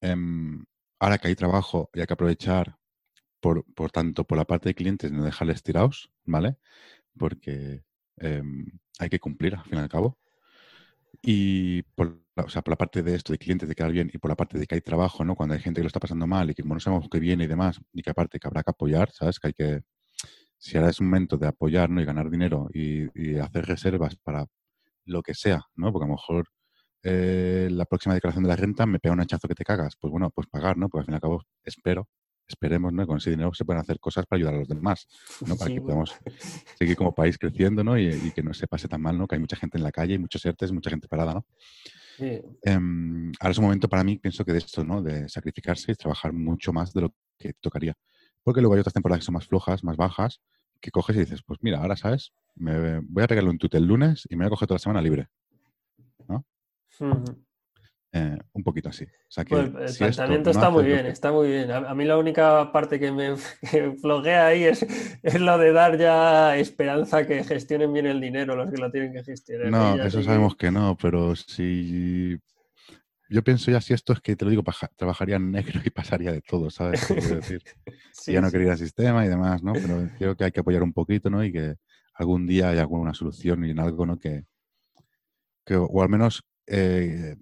[0.00, 0.64] em,
[1.00, 2.79] ahora que hay trabajo y hay que aprovechar
[3.40, 6.56] por, por, tanto por la parte de clientes no dejarles tirados, ¿vale?
[7.18, 7.82] Porque
[8.18, 8.66] em,
[8.98, 10.18] hay que cumplir al fin y al cabo.
[11.22, 14.18] Y por, o sea, por la parte de esto, de clientes, de quedar bien, y
[14.18, 15.34] por la parte de que hay trabajo, ¿no?
[15.36, 17.46] Cuando hay gente que lo está pasando mal y que no sabemos qué viene y
[17.46, 19.38] demás, y que aparte que habrá que apoyar, ¿sabes?
[19.40, 19.82] Que hay que,
[20.58, 22.00] si ahora es un momento de apoyar, ¿no?
[22.00, 24.46] Y ganar dinero y, y hacer reservas para
[25.06, 25.92] lo que sea, ¿no?
[25.92, 26.46] Porque a lo mejor
[27.02, 29.96] eh, la próxima declaración de la renta me pega un hachazo que te cagas.
[29.98, 30.88] Pues bueno, pues pagar, ¿no?
[30.88, 32.08] Porque al fin y al cabo espero
[32.50, 33.06] esperemos, ¿no?
[33.06, 35.06] Con ese dinero se pueden hacer cosas para ayudar a los demás,
[35.46, 35.56] ¿no?
[35.56, 36.14] Para que podamos
[36.78, 37.98] seguir como país creciendo, ¿no?
[37.98, 39.26] Y, que no se pase tan mal, ¿no?
[39.26, 41.46] Que hay mucha gente en la calle, muchos ERTES, mucha gente parada, ¿no?
[42.62, 45.02] Em, ahora es un momento para mí, pienso que de esto, ¿no?
[45.02, 47.96] De sacrificarse y trabajar mucho más de lo que tocaría.
[48.42, 50.40] Porque luego hay otras temporadas que son más flojas, más bajas,
[50.80, 52.32] que coges y dices, pues mira, ahora, ¿sabes?
[52.54, 54.80] Me voy a pegarle un tute el lunes y me voy a coger toda la
[54.80, 55.28] semana libre,
[56.28, 56.44] ¿no?
[58.12, 59.06] Eh, un poquito así.
[59.48, 61.70] pues, el planteamiento está muy bien, está muy bien.
[61.70, 63.36] A, mí la única parte que me
[64.02, 64.84] floguea ahí es,
[65.22, 69.12] es, lo de dar ya esperanza que gestionen bien el dinero los que lo tienen
[69.12, 69.70] que gestionar.
[69.70, 70.72] No, eso sabemos que...
[70.72, 72.36] no, pero si
[73.28, 74.64] yo pienso ya si esto es que te lo digo,
[74.96, 77.06] trabajaría en negro y pasaría de todo, ¿sabes?
[77.08, 77.62] decir?
[78.26, 79.72] ya no quería el sistema y demás, ¿no?
[79.72, 81.44] Pero creo que hay que apoyar un poquito, ¿no?
[81.44, 81.76] Y que
[82.14, 84.18] algún día haya alguna solución y en algo, ¿no?
[84.18, 84.46] Que,
[85.64, 87.36] que o al menos eh,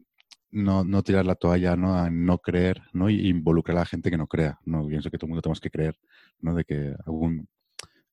[0.51, 2.11] no, no tirar la toalla, ¿no?
[2.11, 3.11] no creer, ¿no?
[3.11, 4.87] Y involucrar a la gente que no crea, ¿no?
[4.87, 5.99] Pienso que todo el mundo tenemos que creer,
[6.41, 6.55] ¿no?
[6.55, 7.49] De que algún,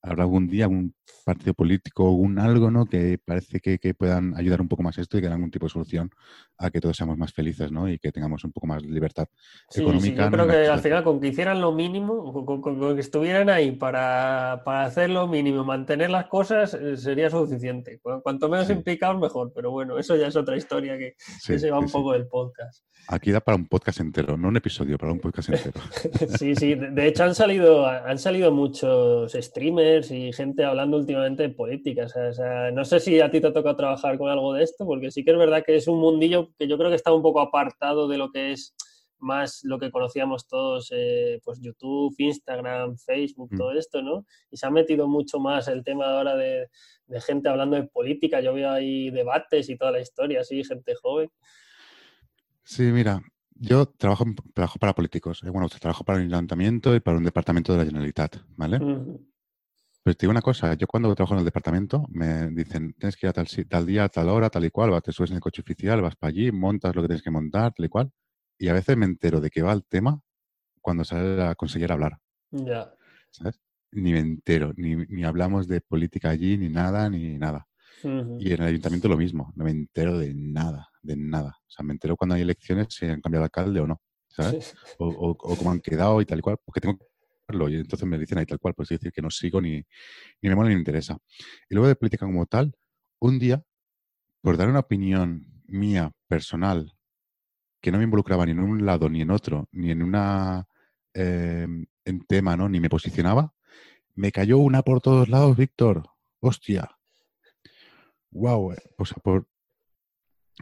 [0.05, 2.85] habrá algún día un partido político, un algo, ¿no?
[2.85, 5.71] Que parece que, puedan ayudar un poco más esto y que den algún tipo de
[5.71, 6.11] solución
[6.57, 7.89] a que todos seamos más felices, ¿no?
[7.89, 9.27] Y que tengamos un poco más de libertad
[9.73, 10.25] económica.
[10.25, 14.53] yo creo que al final con que hicieran lo mínimo, con, que estuvieran ahí para,
[14.53, 17.99] hacer lo mínimo, mantener las cosas, eh, sería suficiente.
[18.01, 19.51] Cuanto menos implicados, mejor.
[19.53, 22.85] Pero bueno, eso ya es otra historia que, se va un poco del podcast.
[23.07, 25.79] Aquí da para un podcast entero, no un episodio, para un podcast entero.
[26.39, 26.75] sí, sí.
[26.75, 32.05] De hecho, han salido, han salido muchos streamers y gente hablando últimamente de política.
[32.05, 35.11] O sea, no sé si a ti te toca trabajar con algo de esto, porque
[35.11, 37.41] sí que es verdad que es un mundillo que yo creo que está un poco
[37.41, 38.75] apartado de lo que es
[39.19, 43.57] más lo que conocíamos todos, eh, pues YouTube, Instagram, Facebook, mm.
[43.57, 44.25] todo esto, ¿no?
[44.51, 46.67] Y se ha metido mucho más el tema ahora de,
[47.07, 48.41] de gente hablando de política.
[48.41, 51.29] Yo veo ahí debates y toda la historia, así, gente joven.
[52.63, 53.21] Sí, mira,
[53.55, 55.41] yo trabajo, trabajo para políticos.
[55.43, 58.79] Eh, bueno, trabajo para un ayuntamiento y para un departamento de la Generalitat, ¿vale?
[60.05, 63.25] Pero te digo una cosa, yo cuando trabajo en el departamento me dicen, tienes que
[63.25, 65.41] ir a tal, tal día, tal hora, tal y cual, vas, te subes en el
[65.41, 68.11] coche oficial, vas para allí, montas lo que tienes que montar, tal y cual.
[68.59, 70.21] Y a veces me entero de qué va el tema
[70.79, 72.19] cuando sale a conseguir hablar.
[72.51, 72.93] Ya.
[73.31, 73.59] ¿Sabes?
[73.93, 77.67] Ni me entero, ni, ni hablamos de política allí, ni nada, ni nada.
[78.03, 81.57] Y en el ayuntamiento lo mismo, no me entero de nada, de nada.
[81.61, 84.75] O sea, me entero cuando hay elecciones si han cambiado de alcalde o no, ¿sabes?
[84.99, 86.99] O, o, cómo han quedado y tal y cual, porque tengo
[87.47, 89.83] y entonces me dicen ahí tal cual, pues decir que no sigo ni,
[90.41, 91.17] ni me mola ni me interesa.
[91.69, 92.75] Y luego de política como tal,
[93.19, 93.63] un día,
[94.41, 96.93] por dar una opinión mía, personal,
[97.81, 100.65] que no me involucraba ni en un lado ni en otro, ni en una
[101.13, 102.67] em, en tema, ¿no?
[102.69, 103.53] Ni me posicionaba,
[104.15, 106.03] me cayó una por todos lados, Víctor.
[106.39, 106.89] Hostia,
[108.31, 109.47] wow, eh, o sea, por,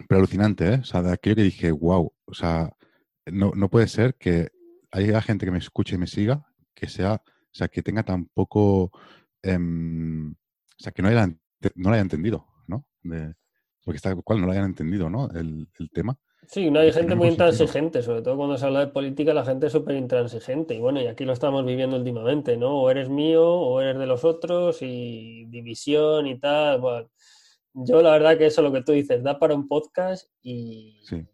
[0.07, 0.79] pero alucinante, ¿eh?
[0.81, 2.75] O sea, de aquello que dije, wow, o sea,
[3.25, 4.51] no, no puede ser que
[4.91, 8.25] haya gente que me escuche y me siga, que sea, o sea, que tenga tan
[8.25, 8.91] poco,
[9.41, 12.85] em, o sea, que no, haya, no lo haya entendido, ¿no?
[13.01, 13.33] De,
[13.83, 15.29] porque está cual no lo hayan entendido, ¿no?
[15.31, 16.17] El, el tema.
[16.47, 19.67] Sí, no hay gente muy intransigente, sobre todo cuando se habla de política, la gente
[19.67, 20.75] es súper intransigente.
[20.75, 22.81] Y bueno, y aquí lo estamos viviendo últimamente, ¿no?
[22.81, 26.81] O eres mío o eres de los otros y división y tal.
[26.81, 27.09] Bueno,
[27.73, 31.01] yo la verdad que eso lo que tú dices, da para un podcast y...
[31.05, 31.25] Sí.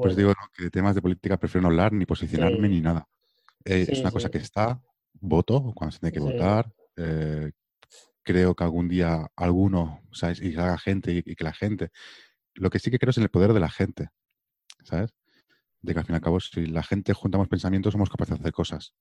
[0.00, 3.08] Pues digo que de temas de política prefiero no hablar ni posicionarme ni nada.
[3.64, 4.80] Eh, es una cosa que está,
[5.14, 6.72] voto cuando se tiene que votar.
[6.96, 7.52] Eh,
[8.22, 10.40] creo que algún día alguno, ¿sabes?
[10.40, 11.90] Y que haga gente y, que la gente...
[12.54, 14.10] Lo que sí que creo es en el poder de la gente,
[14.84, 15.12] ¿sabes?
[15.82, 18.42] De que al fin y al cabo, si la gente juntamos pensamientos, somos capaces de
[18.42, 18.94] hacer cosas.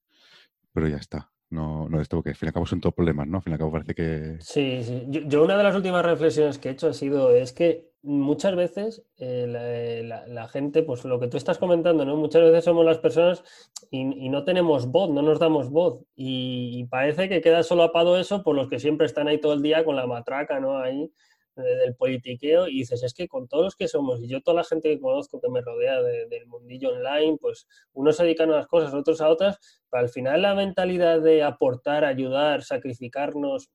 [0.74, 3.28] Pero ya está no, no esto, porque al fin y al cabo son todos problemas,
[3.28, 3.38] ¿no?
[3.38, 4.38] Al fin y al cabo parece que...
[4.40, 5.06] Sí, sí.
[5.08, 9.04] Yo, una de las últimas reflexiones que he hecho ha sido, es que muchas veces
[9.18, 12.18] eh, eh, la, gente, pues lo que tú estás comentando, ¿no?
[12.18, 13.44] Muchas veces somos las personas
[13.90, 16.04] y, no tenemos voz, no nos damos voz.
[16.16, 19.62] Y, parece que queda solo apado eso por los que siempre están ahí todo el
[19.62, 20.78] día con la matraca, ¿no?
[20.78, 21.12] Ahí
[21.56, 24.64] del politiqueo y dices, es que con todos los que somos y yo toda la
[24.64, 28.68] gente que conozco que me rodea del mundillo online, pues unos se dedican a unas
[28.68, 29.58] cosas, otros a otras,
[29.90, 33.70] pero al final la mentalidad de aportar, ayudar, sacrificarnos,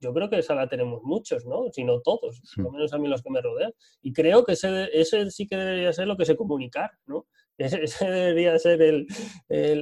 [0.00, 1.70] yo creo que esa la tenemos muchos, ¿no?
[1.72, 3.72] Si no todos, por lo menos a mí los que me rodean.
[4.02, 7.26] Y creo que ese, ese sí que debería ser lo que se comunicar, ¿no?
[7.58, 9.06] Ese, debería ser el,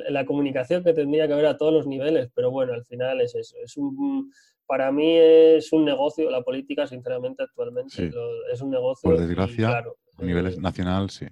[0.09, 3.35] la comunicación que tendría que haber a todos los niveles, pero bueno, al final es
[3.35, 4.33] eso, es un,
[4.67, 8.11] para mí es un negocio, la política, sinceramente, actualmente
[8.53, 9.11] es un negocio.
[9.11, 11.27] Por desgracia, a nivel eh, nacional, sí.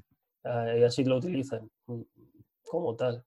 [0.44, 2.00] y así lo utilizan, mm,
[2.62, 3.24] como tal.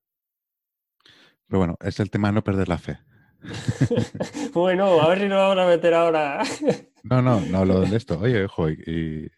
[1.47, 2.99] Pero bueno, es el tema de no perder la fe.
[4.53, 6.43] bueno, a ver si nos vamos a meter ahora.
[7.03, 8.19] no, no, no hablo de esto.
[8.19, 9.31] Oye, ojo, y,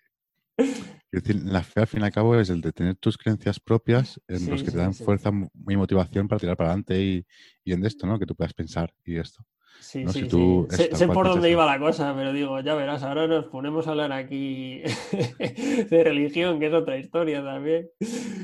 [1.11, 4.49] la fe al fin y al cabo es el de tener tus creencias propias en
[4.49, 5.31] los que te dan fuerza
[5.67, 7.25] y motivación para tirar para adelante y,
[7.63, 8.19] y en esto, ¿no?
[8.19, 9.43] Que tú puedas pensar y esto.
[9.89, 10.89] Sí, sí, sí.
[10.93, 14.11] Sé, por dónde iba la cosa, pero digo, ya verás, ahora nos ponemos a hablar
[14.11, 14.83] aquí
[15.89, 17.89] de religión, que es otra historia también.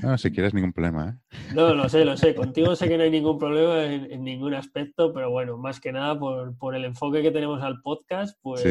[0.01, 1.35] No, si quieres, ningún problema, ¿eh?
[1.53, 2.33] No, lo sé, lo sé.
[2.33, 6.17] Contigo sé que no hay ningún problema en, ningún aspecto, pero bueno, más que nada
[6.17, 8.63] por, el enfoque que tenemos al podcast, pues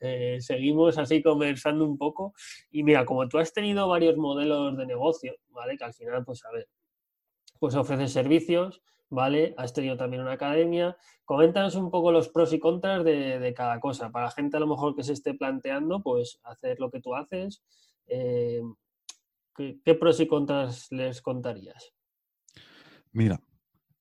[0.00, 2.34] eh, seguimos así conversando un poco.
[2.72, 5.76] Y mira, como tú has tenido varios modelos de negocio, ¿vale?
[5.76, 6.68] Que al final, pues a ver,
[7.60, 9.54] pues ofreces servicios ¿vale?
[9.58, 10.96] Has tenido también una academia.
[11.24, 14.10] Coméntanos un poco los pros y contras de, cada cosa.
[14.10, 17.62] Para gente a lo mejor que se esté planteando, pues hacer lo que tú haces.
[18.06, 18.62] Eh,
[19.54, 21.92] ¿qué, pros y contras les contarías?
[23.12, 23.38] Mira,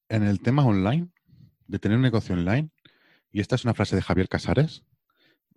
[0.07, 1.09] en el tema online,
[1.67, 2.69] de tener un negocio online,
[3.31, 4.85] y esta es una frase de Javier Casares,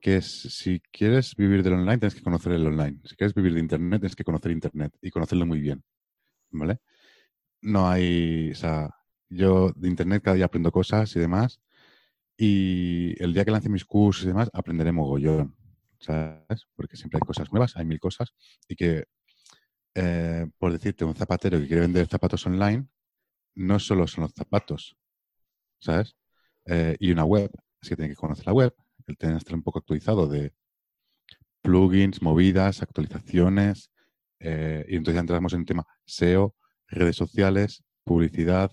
[0.01, 2.99] que es, si quieres vivir del online, tienes que conocer el online.
[3.05, 5.85] Si quieres vivir de Internet, tienes que conocer Internet y conocerlo muy bien.
[6.51, 6.81] ¿Vale?
[7.63, 8.91] No hay, o sea,
[9.35, 11.61] yo de Internet cada día aprendo cosas y demás.
[12.37, 15.57] Y el día que lance mis cursos y demás, aprenderé mogollón,
[16.01, 16.67] ¿sabes?
[16.75, 18.35] Porque siempre hay cosas nuevas, hay mil cosas.
[18.69, 19.05] Y que,
[19.95, 22.87] eh, por decirte, un zapatero que quiere vender zapatos online,
[23.55, 24.97] no solo son los zapatos,
[25.81, 26.17] ¿sabes?
[26.67, 28.75] Eh, y una web, así que tiene que conocer la web,
[29.07, 30.55] el tener que estar un poco actualizado de
[31.63, 33.91] plugins, movidas, actualizaciones,
[34.41, 36.55] eh, y entonces ya entramos en el tema SEO,
[36.89, 38.71] redes sociales, publicidad,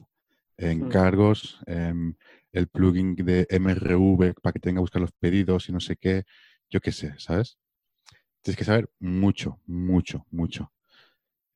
[0.68, 0.84] hmm.
[0.84, 2.16] encargos, em,
[2.52, 6.26] el plugin de MRV para que tenga que buscar los pedidos y no sé qué,
[6.70, 7.58] yo qué sé, ¿sabes?
[8.42, 10.72] Tienes que saber mucho, mucho, mucho.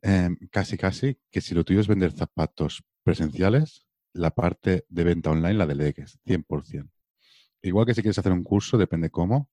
[0.02, 5.32] Em, casi, casi que si lo tuyo es vender zapatos presenciales, la parte de venta
[5.32, 6.92] online la delegues, 100%.
[7.62, 9.50] Igual que si quieres hacer un curso, depende cómo,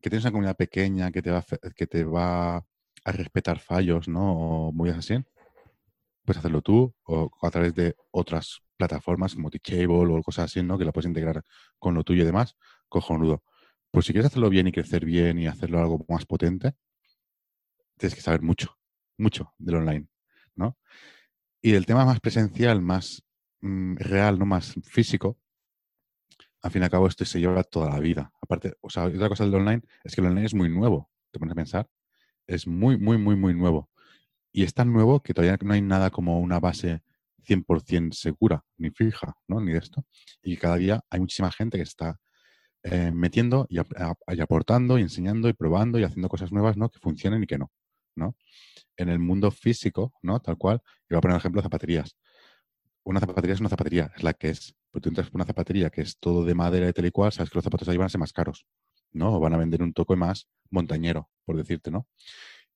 [0.00, 1.44] que tienes una comunidad pequeña que te va,
[1.76, 4.68] que te va a respetar fallos, ¿no?
[4.68, 5.14] O muy así,
[6.24, 10.78] puedes hacerlo tú o a través de otras plataformas como Teachable o cosas así, ¿no?
[10.78, 11.44] Que la puedes integrar
[11.78, 12.56] con lo tuyo y demás,
[12.88, 13.44] cojonudo.
[13.90, 16.74] Pues si quieres hacerlo bien y crecer bien y hacerlo algo más potente,
[17.96, 18.76] tienes que saber mucho,
[19.18, 20.08] mucho del online,
[20.56, 20.76] ¿no?
[21.60, 23.22] Y el tema más presencial, más
[23.60, 25.38] mm, real, no más físico,
[26.62, 28.32] al fin y al cabo esto se lleva toda la vida.
[28.40, 31.38] Aparte, o sea, otra cosa del online es que el online es muy nuevo, te
[31.38, 31.88] pones a pensar.
[32.46, 33.90] Es muy, muy, muy, muy nuevo.
[34.52, 37.02] Y es tan nuevo que todavía no hay nada como una base
[37.42, 39.60] 100% segura, ni fija, ¿no?
[39.60, 40.04] Ni de esto.
[40.42, 42.18] Y cada día hay muchísima gente que está
[42.84, 46.88] eh, metiendo y, aportando y enseñando y probando y haciendo cosas nuevas, ¿no?
[46.88, 47.70] Que funcionen y que no,
[48.16, 48.36] ¿no?
[48.96, 50.40] En el mundo físico, ¿no?
[50.40, 52.16] Tal cual, y voy a poner un ejemplo zapaterías.
[53.04, 54.74] Una zapatería es una zapatería, es la que es.
[54.90, 57.32] Pero tú entras por una zapatería que es todo de madera y tal y cual,
[57.32, 58.66] sabes que los zapatos ahí van a ser más caros,
[59.12, 59.36] ¿no?
[59.36, 62.08] O van a vender un toque más montañero, por decirte, ¿no?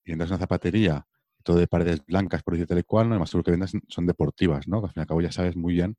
[0.05, 1.07] Y entras en una zapatería
[1.55, 3.17] de paredes blancas, por decirte tal y cual, ¿no?
[3.17, 4.81] Y más seguro que vendas son deportivas, ¿no?
[4.81, 5.97] Que al fin y al cabo ya sabes muy bien,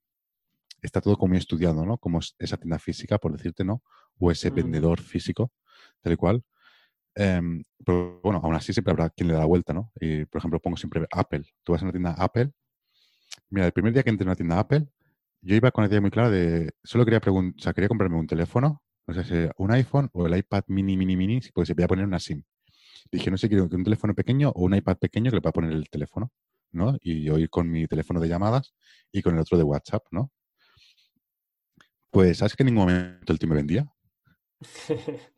[0.82, 1.98] está todo como muy estudiado, ¿no?
[1.98, 3.82] Como esa tienda física, por decirte, ¿no?
[4.20, 5.52] O ese vendedor físico,
[6.02, 6.44] tal y cual.
[7.16, 9.92] Em, pero bueno, aún así siempre habrá quien le da la vuelta, ¿no?
[10.00, 11.44] Y, por ejemplo, pongo siempre Apple.
[11.64, 12.52] Tú vas a una tienda Apple.
[13.50, 14.88] Mira, el primer día que entré en una tienda Apple,
[15.42, 18.18] yo iba con la idea muy clara de, solo quería preguntar, o sea, quería comprarme
[18.18, 21.88] un teléfono, o sea, un iPhone o el iPad mini, mini, mini, porque se podía
[21.88, 22.44] poner una SIM.
[23.12, 25.72] Dije, no sé, quiero un teléfono pequeño o un iPad pequeño que le pueda poner
[25.72, 26.32] el teléfono,
[26.72, 26.98] ¿no?
[27.02, 28.74] Y yo ir con mi teléfono de llamadas
[29.12, 30.32] y con el otro de WhatsApp, ¿no?
[32.10, 33.92] Pues, ¿sabes que en ningún momento el tío me vendía?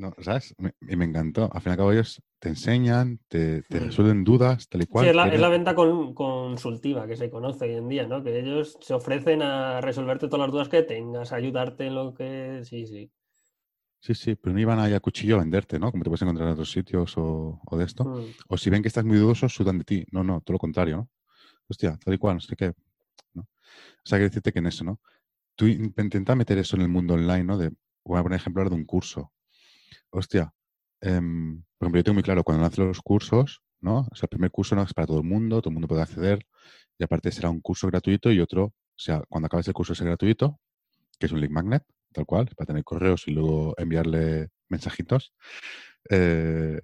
[0.00, 0.54] No, ¿sabes?
[0.88, 1.50] Y me, encantó.
[1.52, 3.84] Al fin y al cabo ellos te enseñan, te, te mm.
[3.84, 5.04] resuelven dudas, tal y cual.
[5.04, 8.22] Sí, es la, venta consultiva que se conoce hoy en día, ¿no?
[8.22, 12.14] Que ellos se ofrecen a resolverte todas las dudas que tengas, a ayudarte en lo
[12.14, 12.62] que...
[12.64, 13.10] Sí, sí.
[14.00, 15.90] Sí, sí, pero no iban ahí a cuchillo a venderte, ¿no?
[15.90, 18.04] Como te puedes encontrar en otros sitios o, de esto.
[18.04, 18.24] Mm.
[18.48, 20.04] O si ven que estás muy dudoso, sudan de ti.
[20.10, 21.10] No, no, todo lo contrario, ¿no?
[21.68, 22.72] Hostia, tal y cual, no sé qué.
[23.34, 23.42] ¿no?
[23.42, 25.00] O sea, que decirte que en eso, ¿no?
[25.54, 27.58] Tú intenta meter eso en el mundo online, ¿no?
[27.58, 27.70] De,
[28.04, 29.32] voy a poner ejemplo de un curso.
[30.10, 30.52] Hostia,
[31.02, 34.08] em, por ejemplo, yo tengo muy claro, cuando lanzo los cursos, ¿no?
[34.10, 36.02] O sea, el primer curso no es para todo el mundo, todo el mundo puede
[36.02, 36.46] acceder.
[36.98, 40.00] Y aparte será un curso gratuito y otro, o sea, cuando acabes el curso es
[40.00, 40.58] gratuito,
[41.18, 45.32] que es un link magnet, tal cual, para tener correos y luego enviarle mensajitos,
[46.08, 46.80] eh,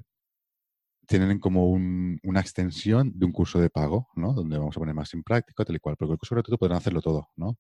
[1.07, 4.33] tienen como una extensión de un curso de pago, ¿no?
[4.33, 5.97] Donde vamos a poner más en práctica, tal y cual.
[5.97, 7.59] Con el curso gratuito podrán hacerlo todo, ¿no?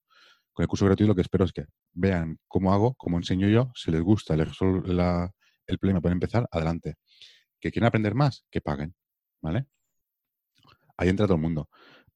[0.52, 3.70] Con el curso gratuito lo que espero es que vean cómo hago, cómo enseño yo,
[3.74, 4.82] si les gusta, les resuelvo
[5.66, 6.96] el problema, pueden empezar, adelante.
[7.60, 8.94] Que quieren aprender más, que paguen,
[9.40, 9.66] ¿vale?
[10.96, 11.68] Ahí entra todo el mundo.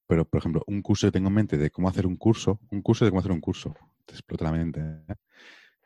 [0.07, 2.83] Pero, por ejemplo, un curso que tengo en mente de cómo hacer un curso, un
[2.83, 3.75] curso de cómo hacer un curso,
[4.11, 4.81] te explota la mente.
[4.81, 5.15] ¿eh?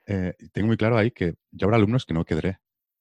[0.06, 2.58] Eh, tengo muy claro ahí que yo habrá alumnos que no quedaré,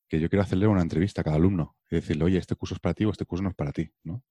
[0.07, 2.79] que yo quiero hacerle una entrevista a cada alumno y decirle, oye, este curso es
[2.79, 4.23] para ti o este curso no es para ti, ¿no?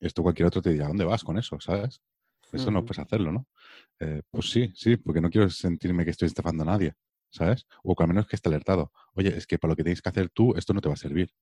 [0.00, 1.58] Esto cualquier otro te dirá, ¿dónde vas con eso?
[1.60, 2.00] ¿Sabes?
[2.52, 3.48] Eso no puedes hacerlo, ¿no?
[3.98, 6.94] Eh, pues sí, sí, porque no quiero sentirme que estoy estafando a nadie,
[7.30, 7.66] ¿sabes?
[7.82, 8.92] O que al menos que esté alertado.
[9.14, 10.98] Oye, es que para lo que tienes que hacer tú, esto no te va a
[10.98, 11.32] servir,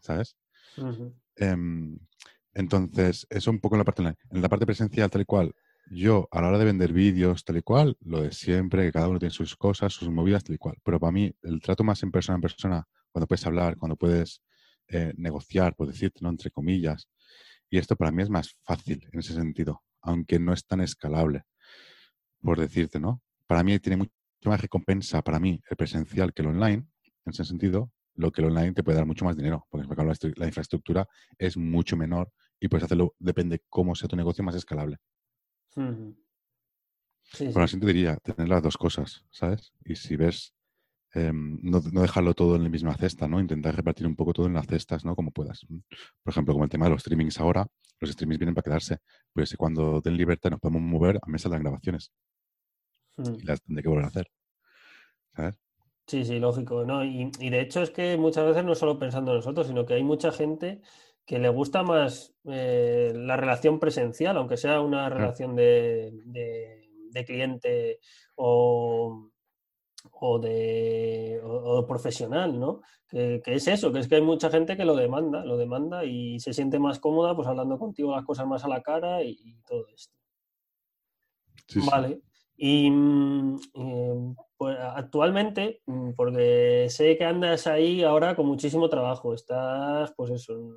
[0.00, 0.36] ¿sabes?
[2.54, 5.54] Entonces, eso un poco en la parte En la parte presencial, tal y cual,
[5.90, 9.08] yo a la hora de vender vídeos, tal y cual, lo de siempre, que cada
[9.08, 10.76] uno tiene sus cosas, sus movidas, tal y cual.
[10.82, 14.42] Pero para mí, el trato más en persona en persona, cuando puedes hablar, cuando puedes
[14.88, 16.30] eh, negociar, por decirte, ¿no?
[16.30, 17.08] Entre comillas.
[17.70, 21.44] Y esto para mí es más fácil en ese sentido, aunque no es tan escalable,
[22.40, 23.22] por decirte, ¿no?
[23.46, 24.12] Para mí tiene mucho
[24.44, 26.86] más recompensa, para mí, el presencial que el online,
[27.24, 29.86] en ese sentido, lo que el online te puede dar mucho más dinero, porque
[30.36, 31.08] la infraestructura
[31.38, 32.30] es mucho menor
[32.60, 34.98] y puedes hacerlo, depende cómo sea tu negocio, más escalable.
[35.76, 39.72] Bueno, así te diría, tener las dos cosas, ¿sabes?
[39.84, 40.54] Y si ves,
[41.12, 43.40] em, no, dejarlo todo en la misma cesta, ¿no?
[43.40, 45.14] Intentar repartir un poco todo en las cestas, ¿no?
[45.14, 45.66] Como puedas.
[46.22, 47.66] Por ejemplo, como el tema de los streamings ahora,
[48.00, 48.98] los streamings vienen para quedarse.
[49.32, 52.10] Pues cuando den libertad nos podemos mover, a mí saldrán grabaciones.
[53.18, 54.30] Y las tendré que volver a hacer.
[55.34, 55.58] ¿sabes?
[56.06, 57.04] Sí, sí, lógico, ¿no?
[57.04, 59.94] Y, y de hecho es que muchas veces no solo pensando en nosotros, sino que
[59.94, 60.80] hay mucha gente
[61.26, 67.24] que le gusta más eh, la relación presencial, aunque sea una relación de, de- de
[67.24, 67.98] cliente
[68.36, 69.30] o,
[70.12, 72.80] o de o- o profesional, ¿no?
[73.08, 76.04] Que, que es eso, que es que hay mucha gente que lo demanda, lo demanda
[76.04, 79.30] y se siente más cómoda pues hablando contigo las cosas más a la cara y,
[79.42, 80.14] y todo esto.
[81.66, 81.88] Sí, sí.
[81.90, 82.20] Vale.
[82.56, 89.34] Y mm, eh, pues actualmente, mm, porque sé que andas ahí ahora con muchísimo trabajo,
[89.34, 90.74] estás pues eso, en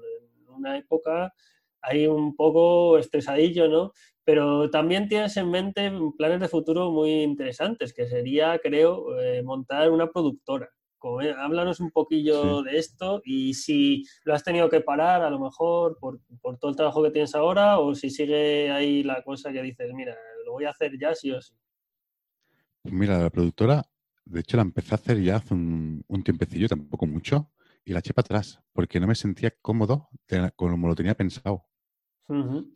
[0.60, 1.34] una época
[1.82, 3.94] ahí un poco estresadillo, ¿no?
[4.26, 9.90] Pero también tienes en mente planes de futuro muy interesantes, que sería, creo, eh, montar
[9.92, 10.70] una productora.
[11.00, 12.70] Como, eh, háblanos un poquillo Sí.
[12.70, 16.70] de esto y si lo has tenido que parar a lo mejor por, por todo
[16.72, 20.52] el trabajo que tienes ahora o si sigue ahí la cosa que dices, mira, lo
[20.52, 21.54] voy a hacer ya sí o sí.
[22.82, 23.84] Pues mira, la productora,
[24.26, 27.52] de hecho, la empecé a hacer ya hace un, un tiempecillo, tampoco mucho,
[27.86, 30.10] y la eché para atrás, porque no me sentía cómodo
[30.56, 31.66] como lo tenía pensado.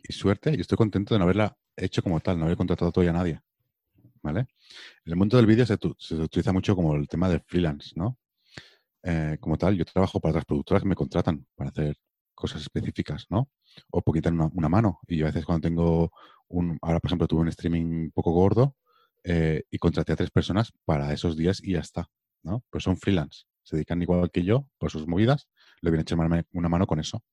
[0.04, 3.12] Y suerte, y estoy contento de no haberla hecho como tal, no haber contratado todavía
[3.12, 3.42] a nadie.
[4.22, 4.40] ¿Vale?
[5.06, 8.18] En el mundo del vídeo se, se utiliza mucho como el tema del freelance, ¿no?
[9.04, 11.98] Eh, como tal, yo trabajo para otras productoras que me contratan para hacer
[12.34, 13.50] cosas específicas, ¿no?
[13.92, 15.00] O por quitar una, una mano.
[15.08, 16.12] Y yo a veces cuando tengo
[16.48, 18.76] un, ahora por ejemplo tuve un streaming un poco gordo
[19.24, 22.10] eh, y contraté a tres personas para esos días y ya está,
[22.44, 22.64] ¿no?
[22.70, 25.50] Pues son freelance, se dedican igual que yo por sus movidas,
[25.82, 27.24] le viene a echar una mano con eso,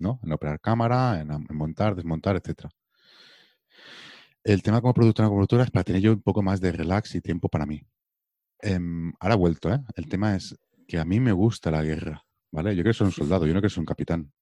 [0.00, 0.18] ¿no?
[0.24, 2.70] En operar cámara, en, en montar, desmontar, etcétera.
[4.42, 7.14] El tema como productora, como productora es para tener yo un poco más de relax
[7.14, 7.82] y tiempo para mí.
[8.60, 9.80] Em, ahora ha vuelto, ¿eh?
[9.96, 12.74] El tema es que a mí me gusta la guerra, ¿vale?
[12.74, 14.32] Yo quiero ser un soldado, yo no quiero ser un capitán,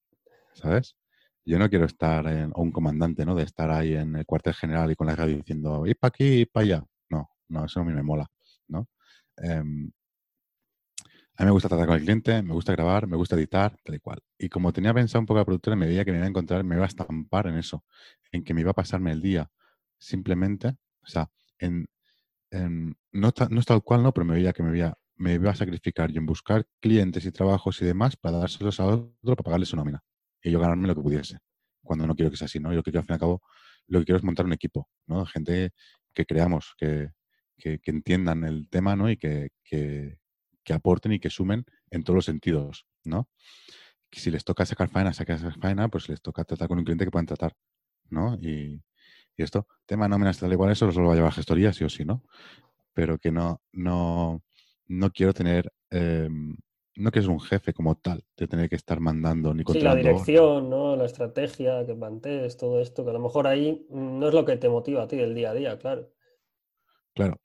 [0.55, 0.97] ¿sabes?
[1.45, 3.35] Yo no quiero estar en, o un comandante, ¿no?
[3.35, 6.25] De estar ahí en el cuartel general y con la radio diciendo, ir para aquí,
[6.25, 6.85] ir para allá.
[7.11, 8.27] No, no, eso a mí me mola,
[8.69, 8.89] ¿no?
[9.37, 9.91] Em,
[11.39, 13.95] a mí me gusta tratar con el cliente, me gusta grabar, me gusta editar, tal
[13.95, 14.19] y cual.
[14.37, 16.65] Y como tenía pensado un poco la productora, me veía que me iba a encontrar,
[16.65, 17.85] me iba a estampar en eso,
[18.33, 19.49] en que me iba a pasarme el día
[19.99, 21.31] simplemente, o sea,
[21.61, 21.87] en,
[23.13, 25.55] no, no es tal cual, no, pero me veía que me iba, me iba a
[25.55, 29.67] sacrificar yo en buscar clientes y trabajos y demás para dárselos a otro para pagarle
[29.67, 30.03] su nómina
[30.43, 31.39] y yo ganarme lo que pudiese.
[31.83, 32.71] Cuando no quiero que sea así, ¿no?
[32.71, 33.43] Yo lo que quiero, al fin y al cabo,
[33.87, 35.25] lo que quiero es montar un equipo, ¿no?
[35.25, 35.71] Gente
[36.13, 37.11] que creamos, que,
[37.57, 39.09] que, que entiendan el tema, ¿no?
[39.09, 40.19] Y que, que,
[40.69, 43.31] que aporten y que sumen en todos los sentidos, ¿no?
[44.13, 47.11] Si les toca sacar faena, sacar faena, pues les toca tratar con un cliente que
[47.11, 47.55] puedan tratar,
[48.11, 48.35] ¿no?
[48.35, 48.83] Y,
[49.35, 51.89] y esto, tema nóminas, tal igual, eso lo va a llevar a gestoría, sí o
[51.89, 52.23] sí, ¿no?
[52.93, 54.43] Pero que no, no,
[54.89, 56.29] no quiero tener, eh,
[56.97, 59.95] no que es un jefe como tal, de tener que estar mandando ni Sí, la
[59.95, 60.03] controlando.
[60.03, 60.97] dirección, ¿no?
[60.97, 64.59] La estrategia que plantees, todo esto, que a lo mejor ahí no es lo que
[64.59, 66.11] te motiva a ti del día a día, claro.
[67.15, 67.41] Claro,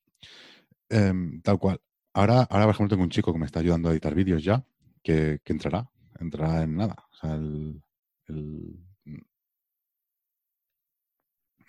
[0.90, 1.80] Em, tal cual.
[2.14, 4.64] Ahora, ahora, por ejemplo, tengo un chico que me está ayudando a editar vídeos ya,
[5.04, 5.90] que, entrará,
[6.20, 6.96] entrará en nada.
[7.12, 7.82] O sea, el,
[8.28, 8.80] el-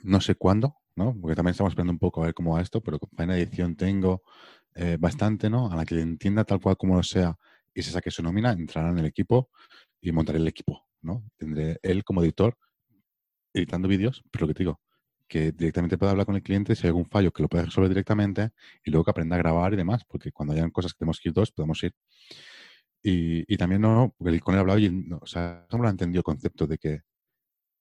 [0.02, 1.16] no sé cuándo, ¿no?
[1.20, 2.98] Porque también estamos esperando un poco a ver cómo va esto, pero
[3.34, 4.22] de edición tengo
[4.74, 5.70] eh, bastante, ¿no?
[5.70, 7.36] A la que entienda tal cual como lo sea
[7.74, 9.50] y se saque su nómina, entrará en el equipo
[10.00, 11.24] y montaré el equipo, ¿no?
[11.36, 12.56] Tendré él como editor
[13.54, 14.80] editando vídeos, pero lo que te digo,
[15.28, 17.88] que directamente pueda hablar con el cliente si hay algún fallo que lo pueda resolver
[17.90, 18.50] directamente
[18.84, 21.28] y luego que aprenda a grabar y demás, porque cuando hayan cosas que tenemos que
[21.30, 21.92] ir dos, podemos ir.
[23.02, 25.90] Y, y también no, porque con él hablado y no, o sea, no lo ha
[25.90, 27.00] entendido el concepto de que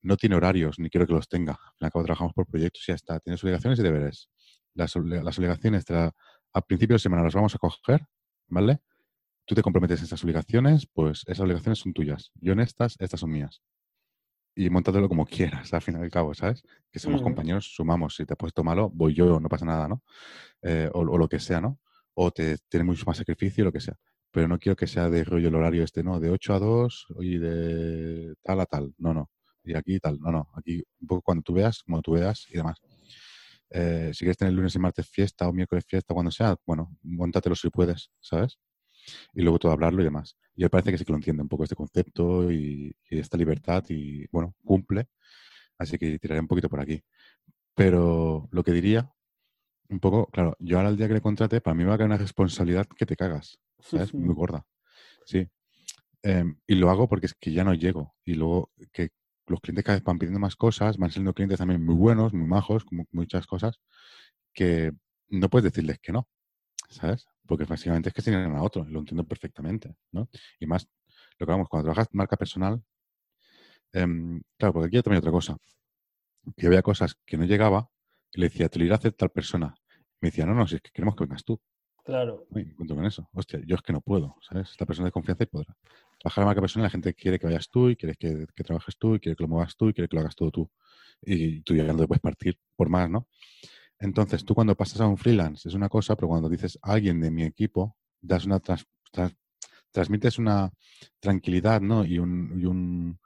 [0.04, 1.60] no tiene horarios, ni quiero que los tenga.
[1.80, 3.20] Al cabo trabajamos por proyectos y ya está.
[3.22, 4.30] Tienes obligaciones y deberes.
[4.76, 6.14] Las, las obligaciones la-
[6.54, 8.06] a principio de semana las vamos a coger,
[8.48, 8.82] ¿vale?
[9.46, 12.32] Tú te comprometes en esas obligaciones, pues esas obligaciones son tuyas.
[12.36, 13.62] Yo en estas, estas son mías.
[14.56, 16.64] Y montátelo como quieras, al fin y al cabo, ¿sabes?
[16.92, 17.30] Que somos Ujú.
[17.30, 18.16] compañeros, sumamos.
[18.16, 20.04] Si te has puesto malo, voy yo, no pasa nada, ¿no?
[20.62, 21.80] Eh, o, o lo que sea, ¿no?
[22.16, 23.96] O te tiene mucho más sacrificio, lo que sea.
[24.32, 26.20] Pero no quiero que sea de rollo el horario este, ¿no?
[26.20, 28.94] De 8 a 2 y de tal a tal.
[28.98, 29.32] No, no.
[29.64, 30.20] Y aquí tal.
[30.20, 30.50] No, no.
[30.56, 32.80] Aquí un poco cuando tú veas, como tú veas y demás.
[33.70, 37.56] Eh, si quieres tener lunes y martes fiesta o miércoles fiesta, cuando sea, bueno, montatelo
[37.56, 38.60] si puedes, ¿sabes?
[39.34, 40.38] Y luego todo hablarlo y demás.
[40.56, 43.38] Y él parece que sí que lo entiende un poco este concepto y, y esta
[43.38, 45.08] libertad y, bueno, cumple.
[45.78, 47.04] Así que tiraré un poquito por aquí.
[47.76, 49.12] Pero lo que diría,
[49.90, 52.08] un poco, claro, yo ahora el día que le contrate, para mí va a caer
[52.08, 54.14] una responsabilidad que te cagas, ¿sabes?
[54.14, 54.66] Muy gorda.
[55.26, 55.48] Sí.
[56.22, 58.16] Em, y lo hago porque es que ya no llego.
[58.24, 59.10] Y luego que
[59.48, 62.48] los clientes cada vez van pidiendo más cosas, van saliendo clientes también muy buenos, muy
[62.48, 63.80] majos, como muchas cosas,
[64.54, 64.94] que
[65.30, 66.28] no puedes decirles que no,
[66.90, 67.28] ¿sabes?
[67.46, 70.30] Porque básicamente es que tienen a otro, y lo entiendo perfectamente, ¿no?
[70.60, 70.88] Y más,
[71.38, 72.82] lo que vamos, cuando trabajas marca personal,
[73.92, 75.58] em, claro, porque aquí hay también otra cosa,
[76.58, 77.90] que había cosas que no llegaba
[78.34, 79.76] y le decía, te lo irá a hacer tal persona.
[80.22, 81.60] Me decía, no, no, si es que queremos que vengas tú.
[82.04, 82.48] Claro.
[82.50, 83.30] Me encuentro con eso.
[83.34, 84.72] Hostia, yo es que no puedo, ¿sabes?
[84.72, 85.76] Esta persona de confianza y podrá.
[86.20, 88.98] Trabajar a marca persona, la gente quiere que vayas tú y quiere que, que trabajes
[88.98, 90.72] tú y quiere que lo muevas tú y quiere que lo hagas todo tú.
[91.22, 93.28] Y tú ya no te puedes partir por más, ¿no?
[94.08, 97.22] Entonces, tú cuando pasas a un freelance es una cosa, pero cuando dices a alguien
[97.22, 99.36] de mi equipo, das una trans- trans-
[99.92, 100.72] transmites una
[101.22, 102.06] tranquilidad, ¿no?
[102.06, 103.20] Y un, y un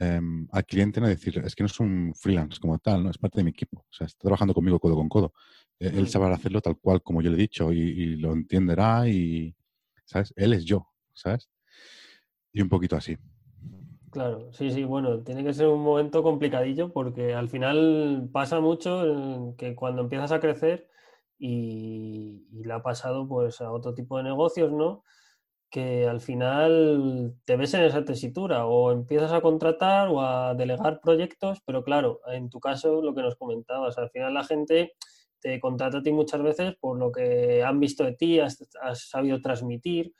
[0.00, 3.10] em, al cliente no decir, es que no es un freelance como tal, ¿no?
[3.10, 3.80] Es parte de mi equipo.
[3.80, 5.34] O sea, está trabajando conmigo codo con codo.
[5.80, 6.08] Eh, Él Mm.
[6.08, 9.54] sabrá hacerlo tal cual como yo le he dicho y, y lo entenderá y,
[10.06, 10.32] ¿sabes?
[10.36, 11.48] Él es yo, ¿sabes?
[12.54, 13.16] Y un poquito así.
[14.14, 19.54] Claro, sí, sí, bueno, tiene que ser un momento complicadillo porque al final pasa mucho
[19.58, 20.88] que cuando empiezas a crecer
[21.36, 25.02] y, y le ha pasado pues a otro tipo de negocios, ¿no?
[25.70, 31.00] Que al final te ves en esa tesitura o empiezas a contratar o a delegar
[31.02, 34.94] proyectos, pero claro, en tu caso lo que nos comentabas, al final la gente
[35.44, 39.10] te contrata a ti muchas veces por lo que han visto de ti, has, has
[39.10, 40.10] sabido transmitir,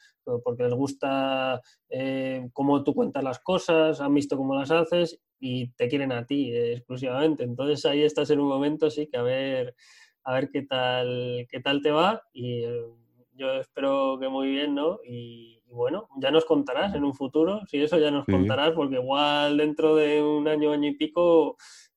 [0.45, 5.71] porque les gusta eh, cómo tú cuentas las cosas, han visto cómo las haces y
[5.77, 7.43] te quieren a ti eh, exclusivamente.
[7.43, 9.75] Entonces ahí estás en un momento sí que a ver,
[10.25, 12.85] a ver qué tal, qué tal te va y eh,
[13.33, 14.99] yo espero que muy bien, ¿no?
[15.07, 18.33] Y, y bueno, ya nos contarás en un futuro, si eso ya nos Sí.
[18.33, 21.57] contarás, porque igual dentro de un año, año y pico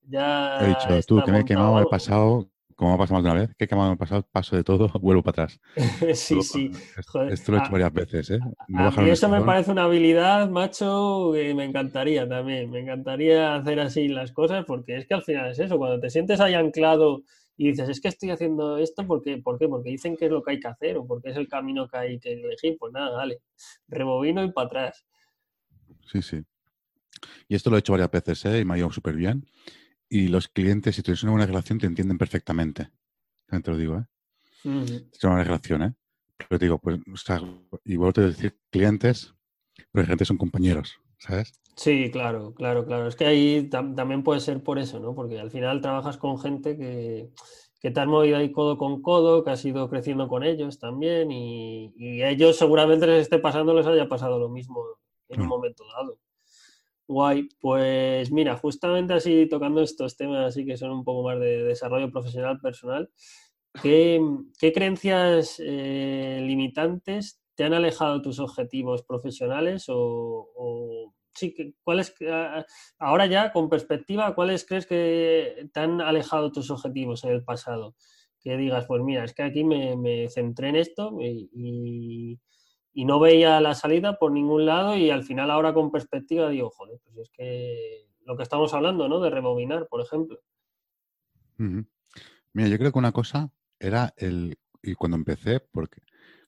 [0.09, 2.47] ya He dicho, tú, que me he quemado el pasado,
[2.77, 4.63] como me ha pasado más de una vez, que he quemado el pasado, paso de
[4.63, 5.59] todo, vuelvo para atrás.
[6.13, 6.71] Sí, sí.
[6.97, 8.39] esto- Joder, Esto lo he hecho a- varias veces, ¿eh?
[8.69, 12.69] No A mí eso me parece una habilidad, macho, que me encantaría también.
[12.71, 16.09] Me encantaría hacer así las cosas porque es que al final es eso, cuando te
[16.09, 17.23] sientes ahí anclado
[17.59, 19.39] y dices, es que estoy haciendo esto, ¿por qué?
[19.39, 19.67] ¿Por qué?
[19.67, 21.97] Porque dicen que es lo que hay que hacer o porque es el camino que
[21.97, 22.77] hay que elegir.
[22.79, 23.41] Pues nada, dale,
[23.87, 25.05] rebobino y para atrás.
[26.11, 26.43] Sí, sí.
[27.47, 28.59] Y esto lo he hecho varias veces, ¿eh?
[28.59, 29.47] Y me ha ido súper bien.
[30.09, 32.89] Y los clientes, si tienes una buena relación, te entienden perfectamente.
[33.45, 34.05] También te lo digo, ¿eh?
[34.63, 34.83] Ujú.
[35.11, 35.93] Es una buena relación, ¿eh?
[36.37, 37.41] Pero te digo, pues, o sea,
[37.83, 39.33] y vuelvo a decir clientes,
[39.91, 41.53] pero gente son compañeros, ¿sabes?
[41.75, 43.07] Sí, claro, claro, claro.
[43.07, 45.13] Es que ahí tam- también puede ser por eso, ¿no?
[45.13, 47.29] Porque al final trabajas con gente que,
[47.79, 51.31] que te has movido ahí codo con codo, que has ido creciendo con ellos también
[51.31, 54.83] y, y a ellos seguramente les esté pasando, les haya pasado lo mismo
[55.29, 55.49] en un Claro.
[55.49, 56.19] momento dado.
[57.07, 61.63] Guay, pues mira, justamente así tocando estos temas así que son un poco más de
[61.63, 63.09] desarrollo profesional personal,
[63.81, 64.19] ¿qué,
[64.73, 72.65] creencias eh, limitantes te han alejado tus objetivos profesionales o, sí, cuáles ah,
[72.99, 77.95] ahora ya con perspectiva, cuáles crees que te han alejado tus objetivos en el pasado?
[78.41, 82.39] Que digas, pues mira, es que aquí me, me centré en esto y, y-
[82.97, 86.71] y no veía la salida por ningún lado y al final ahora con perspectiva digo,
[86.71, 89.19] joder, pues es que lo que estamos hablando, ¿no?
[89.19, 90.41] De rebobinar, por ejemplo.
[92.53, 94.57] Mira, yo creo que una cosa era el.
[94.81, 96.01] Y cuando empecé, porque.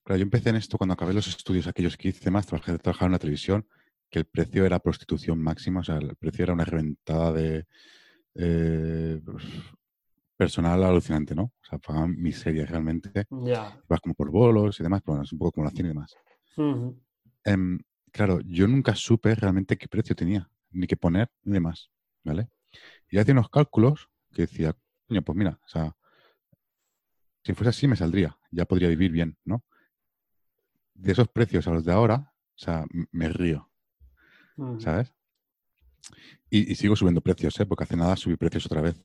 [0.03, 3.05] Claro, yo empecé en esto cuando acabé los estudios aquellos que hice más, trabajé, trabajaba
[3.05, 3.67] en la televisión,
[4.09, 7.67] que el precio era prostitución máxima, o sea, el precio era una reventada de.
[8.33, 9.21] eh,
[10.35, 11.43] personal alucinante, ¿no?
[11.43, 13.27] O sea, pagaban miseria realmente.
[13.29, 13.79] Ya.
[13.87, 15.89] Vas como por bolos y demás, pero bueno, es un poco como la cine y
[15.89, 16.15] demás.
[17.43, 17.79] Em,
[18.11, 21.89] claro, yo nunca supe realmente qué precio tenía, ni qué poner, ni demás,
[22.23, 22.49] ¿vale?
[23.09, 24.75] Y hacía unos cálculos que decía,
[25.07, 25.95] coño, pues mira, o sea,
[27.43, 29.63] si fuese así me saldría, ya podría vivir bien, ¿no?
[30.93, 33.71] De esos precios a los de ahora, o sea, me río.
[34.77, 35.13] ¿sabes?
[36.49, 37.65] Y, y sigo subiendo precios, ¿eh?
[37.65, 39.01] Porque hace nada subí precios otra vez.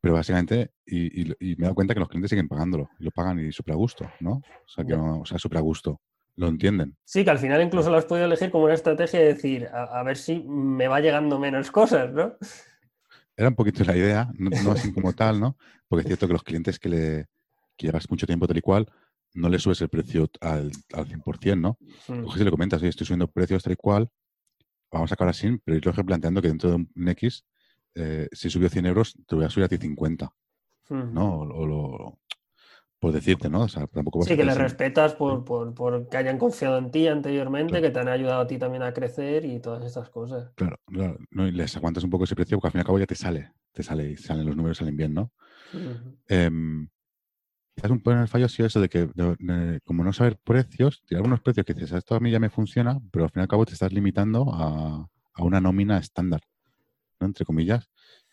[0.00, 3.04] Pero básicamente, y, y- y me he dado cuenta que los clientes siguen pagándolo, y
[3.04, 4.32] lo pagan y súper a gusto, ¿no?
[4.34, 6.00] O sea, que no, o sea, súper a gusto,
[6.40, 6.96] lo entienden.
[7.04, 10.00] Sí, que al final incluso lo has podido elegir como una estrategia de decir, a,
[10.00, 12.36] a ver si me va llegando menos cosas, ¿no?
[13.36, 15.56] Era un poquito la idea, no, no así como tal, ¿no?
[15.86, 17.26] Porque es cierto que los clientes que, le,
[17.76, 18.90] que llevas mucho tiempo tal y cual,
[19.34, 21.78] no le subes el precio al, al 100%, ¿no?
[22.08, 22.22] Mm.
[22.24, 24.08] Coges y le comentas, oye, estoy subiendo precios tal y cual,
[24.90, 27.44] vamos a acabar así, pero irlo replanteando que dentro de un X,
[27.94, 30.32] eh, si subió 100 euros, te voy a subir a ti 50,
[30.88, 31.04] Ujú.
[31.12, 31.34] ¿no?
[31.34, 32.19] O, o lo,
[33.00, 33.62] por decirte, ¿no?
[33.62, 36.76] O sea, tampoco vas Sí, a que les respetas por, por, por que hayan confiado
[36.78, 37.82] en ti anteriormente, Claro.
[37.86, 40.52] que te han ayudado a ti también a crecer y todas estas cosas.
[40.54, 41.48] Claro, claro, ¿no?
[41.48, 43.14] Y les aguantas un poco ese precio porque al fin y al cabo ya te
[43.14, 45.32] sale, te sale y salen los números, salen bien, ¿no?
[45.72, 46.16] Ujú.
[46.28, 46.88] Em,
[47.74, 50.12] quizás un poco en el fallo ha sido eso de que, de- de- como no
[50.12, 53.30] saber precios, tirar unos precios que dices, esto a mí ya me funciona, pero al
[53.30, 56.42] fin y al cabo te estás limitando a, a una nómina estándar,
[57.18, 57.26] ¿no?
[57.28, 57.88] Entre comillas.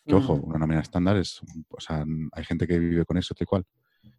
[0.05, 3.43] Que ojo, una nómina estándar es, o sea, hay gente que vive con eso, tal
[3.43, 3.65] y cual.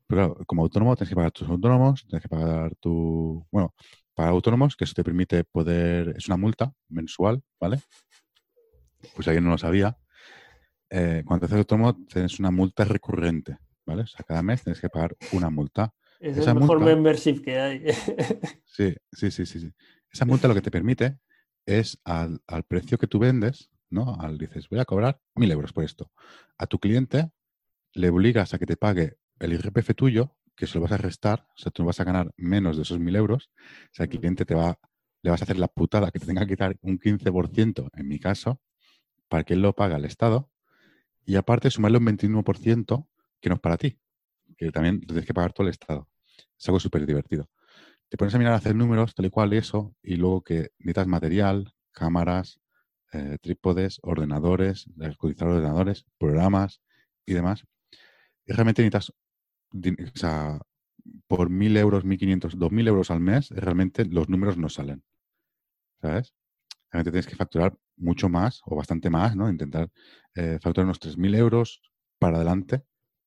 [0.09, 3.75] Pero claro, como autónomo tienes que pagar tus autónomos, tienes que pagar tu, bueno,
[4.15, 7.81] pagar autónomos, que eso te permite poder, es una multa mensual, ¿vale?
[9.15, 9.97] Pues alguien no lo sabía,
[10.91, 14.03] eh, cuando te haces autónomo tienes una multa recurrente, ¿vale?
[14.03, 15.93] O sea, cada mes tienes que pagar una multa.
[16.19, 17.85] Es el mejor membership que hay.
[18.65, 19.73] sí, sí, sí, sí,
[20.11, 21.19] Esa multa lo que te permite
[21.67, 24.17] es al, precio que tú vendes, ¿no?
[24.19, 26.11] Al dices, voy a cobrar mil euros por esto.
[26.57, 27.31] A tu cliente
[27.93, 31.47] le obligas a que te pague el IRPF tuyo, que se lo vas a restar,
[31.55, 34.11] o sea, tú no vas a ganar menos de esos mil euros, o sea, el
[34.11, 34.79] cliente te va,
[35.23, 38.19] le vas a hacer la putada que te tenga que quitar un 15%, en mi
[38.19, 38.61] caso,
[39.29, 40.51] para que él lo pague al Estado,
[41.25, 43.07] y aparte sumarle un 21%
[43.41, 44.01] que no es para ti,
[44.57, 46.09] que también tienes que pagar todo el Estado.
[46.59, 47.49] Es algo súper divertido.
[48.09, 50.71] Te pones a mirar a hacer números, tal y cual, y eso, y luego que
[50.79, 52.61] necesitas material, cámaras,
[53.13, 56.81] eh, trípodes, ordenadores, escudizar ordenadores, programas
[57.27, 57.65] y demás.
[58.47, 59.13] Y realmente necesitas,
[59.73, 60.61] o sea,
[61.27, 65.03] por mil euros, mil quinientos, dos mil euros al mes, realmente los números no salen.
[66.01, 66.35] ¿Sabes?
[66.91, 69.51] Realmente tienes que facturar mucho más o bastante más, ¿no?
[69.51, 69.91] Intentar
[70.35, 71.83] eh, facturar unos tres mil euros
[72.19, 72.85] para adelante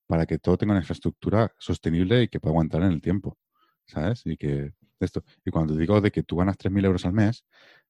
[0.07, 3.37] para que todo tenga una infraestructura sostenible y que pueda aguantar en el tiempo,
[3.85, 4.23] ¿sabes?
[4.25, 7.45] Y que esto, y cuando te digo de que tú ganas 3.000 euros al mes,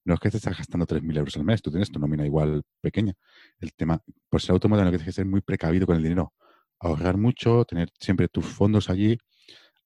[0.05, 2.61] no es que te estás gastando 3.000 euros al mes, tú tienes tu nómina igual
[2.79, 3.15] pequeña.
[3.59, 6.33] El tema, por ser lo que tienes que ser muy precavido con el dinero,
[6.82, 9.17] ahorrar mucho, tener siempre tus fondos allí.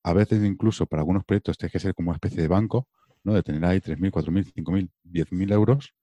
[0.03, 2.87] A veces incluso para algunos proyectos tienes que ser como una especie de banco,
[3.23, 3.33] ¿no?
[3.33, 5.93] De tener ahí 3.000, 4.000, 5.000, 10.000 euros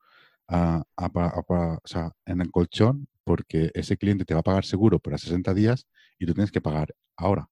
[0.48, 5.16] a, o sea, en el colchón porque ese cliente te va a pagar seguro para
[5.16, 5.86] 60 días
[6.18, 7.48] y tú tienes que pagar ahora,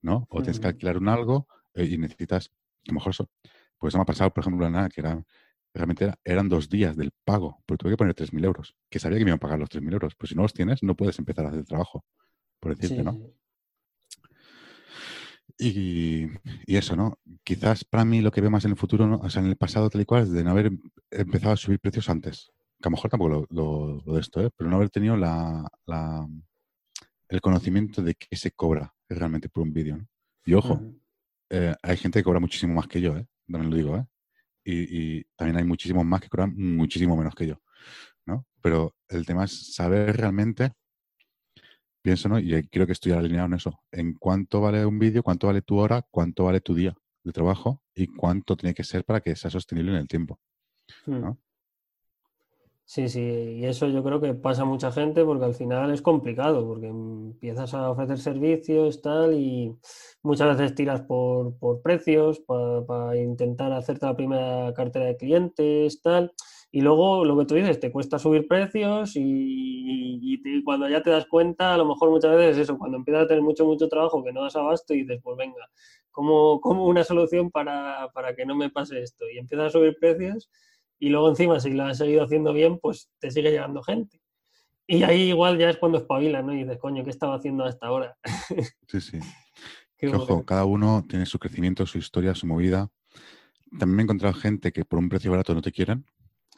[0.00, 0.26] ¿no?
[0.30, 3.30] O tienes que alquilar un algo eh, y necesitas, a lo mejor eso,
[3.78, 5.22] pues eso me ha pasado, por ejemplo, nada, que era,
[5.74, 9.24] realmente eran dos días del pago, pero tuve que poner 3.000 euros, que sabía que
[9.24, 11.44] me iban a pagar los 3.000 euros, pues si no los tienes, no puedes empezar
[11.44, 12.04] a hacer el trabajo,
[12.62, 13.18] por decirte, ¿no?
[15.58, 16.28] Y,
[16.64, 17.18] y, eso, ¿no?
[17.42, 19.16] Quizás para mí lo que veo más en el futuro, ¿no?
[19.16, 20.70] o sea, en el pasado tal y cual, es de no haber
[21.10, 22.52] empezado a subir precios antes.
[22.80, 24.50] Que a lo mejor tampoco lo, de esto, ¿eh?
[24.56, 25.68] Pero no haber tenido la,
[27.28, 29.98] el conocimiento de qué se cobra realmente por un vídeo.
[30.44, 30.80] Y ojo,
[31.50, 33.26] eh, hay gente que cobra muchísimo más que yo, ¿eh?
[33.50, 34.06] también lo digo, ¿eh?
[34.64, 37.60] Y, también hay muchísimos más que cobran muchísimo menos que yo,
[38.26, 38.46] ¿no?
[38.60, 40.72] Pero el tema es saber realmente,
[42.02, 42.38] pienso, ¿no?
[42.38, 45.78] Y creo que estoy alineado en eso, en cuánto vale un vídeo, cuánto vale tu
[45.78, 46.94] hora, cuánto vale tu día
[47.24, 50.40] de trabajo y cuánto tiene que ser para que sea sostenible en el tiempo,
[51.06, 51.30] ¿no?
[51.30, 51.38] Hmm.
[52.84, 56.02] Sí, sí, y eso yo creo que pasa a mucha gente porque al final es
[56.02, 59.74] complicado, porque empiezas a ofrecer servicios, tal, y
[60.22, 66.34] muchas veces tiras por, precios para intentar hacerte la primera cartera de clientes, tal,
[66.74, 71.26] y luego lo que tú dices, te cuesta subir precios y, cuando ya te das
[71.26, 74.32] cuenta, a lo mejor muchas veces eso, cuando empiezas a tener mucho, mucho trabajo que
[74.32, 75.68] no das abasto y dices, pues venga,
[76.10, 79.28] ¿cómo, cómo una solución para, para que no me pase esto?
[79.28, 80.50] Y empiezas a subir precios
[80.98, 84.22] y luego encima si lo has seguido haciendo bien, pues te sigue llegando gente.
[84.86, 86.54] Y ahí igual ya es cuando espabila, ¿no?
[86.54, 88.16] Y dices, coño, ¿qué estaba haciendo hasta ahora?
[88.88, 89.18] Sí, sí.
[90.12, 92.90] ojo, cada uno tiene su crecimiento, su historia, su movida.
[93.78, 96.04] También me he encontrado gente que por un precio barato no te quieren.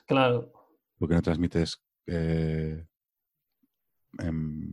[0.06, 0.52] Claro.
[0.98, 2.86] Porque no transmites eh,
[4.18, 4.72] em,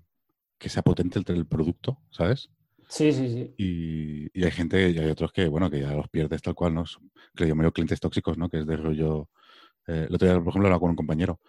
[0.58, 2.50] que sea potente el, el, producto, ¿sabes?
[2.90, 3.54] Sí, sí, sí.
[3.58, 6.74] Y, y, hay gente, y hay otros que, bueno, que ya los pierdes tal cual,
[6.74, 6.84] ¿no?
[7.34, 8.50] Creo yo me clientes tóxicos, ¿no?
[8.50, 9.30] Que es de rollo
[9.88, 11.40] eh, el otro día, por ejemplo, hablaba con un compañero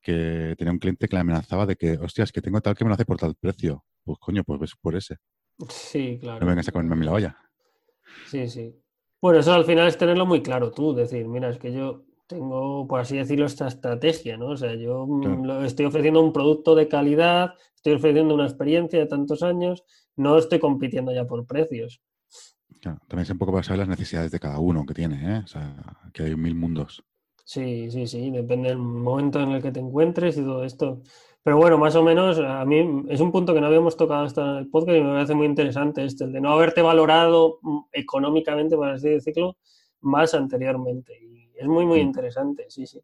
[0.00, 2.88] que tenía un cliente que le amenazaba de que, hostias, que tengo tal que me
[2.88, 3.84] lo hace por tal precio.
[4.04, 5.16] Pues coño, pues ves por ese.
[5.68, 6.40] Sí, claro.
[6.40, 7.36] No vengas a comerme a mí la olla.
[8.26, 8.74] Sí, sí.
[9.20, 12.86] Bueno, eso al final es tenerlo muy claro tú, decir, mira, es que yo tengo,
[12.86, 14.50] por así decirlo, esta estrategia, ¿no?
[14.50, 19.06] O sea, yo mm, estoy ofreciendo un producto de calidad, estoy ofreciendo una experiencia de
[19.06, 19.82] tantos años,
[20.14, 22.00] no estoy compitiendo ya por precios.
[22.80, 25.42] Claro, también es un poco para saber las necesidades de cada uno que tiene, ¿eh?
[25.42, 25.74] O sea,
[26.12, 27.02] que hay mil mundos.
[27.44, 31.00] Sí, sí, sí, depende del momento en el que te encuentres y todo esto.
[31.42, 34.42] Pero bueno, más o menos, a mí es un punto que no habíamos tocado hasta
[34.42, 37.78] en el podcast y me parece muy interesante este, el de no haberte valorado mm,
[37.92, 39.56] económicamente, por así decirlo,
[40.02, 41.14] más anteriormente.
[41.18, 43.00] Y es muy, muy interesante, sí, sí.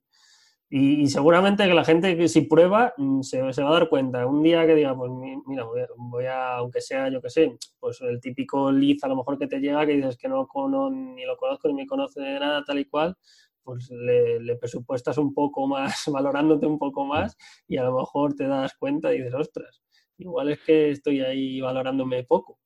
[0.70, 4.26] Y, seguramente que la gente que si prueba mm, se, se, va a dar cuenta.
[4.26, 5.10] Un día que diga, pues
[5.46, 5.64] mira,
[5.96, 9.46] voy a, aunque sea, yo qué sé, pues el típico lead a lo mejor que
[9.46, 12.64] te llega, que dices que no, no ni lo conozco ni me conoce de nada,
[12.64, 13.16] tal y cual,
[13.62, 17.36] pues le, presupuestas un poco más, valorándote un poco más
[17.68, 19.82] y a lo mejor te das cuenta y dices, ostras,
[20.18, 22.58] igual es que estoy ahí valorándome poco.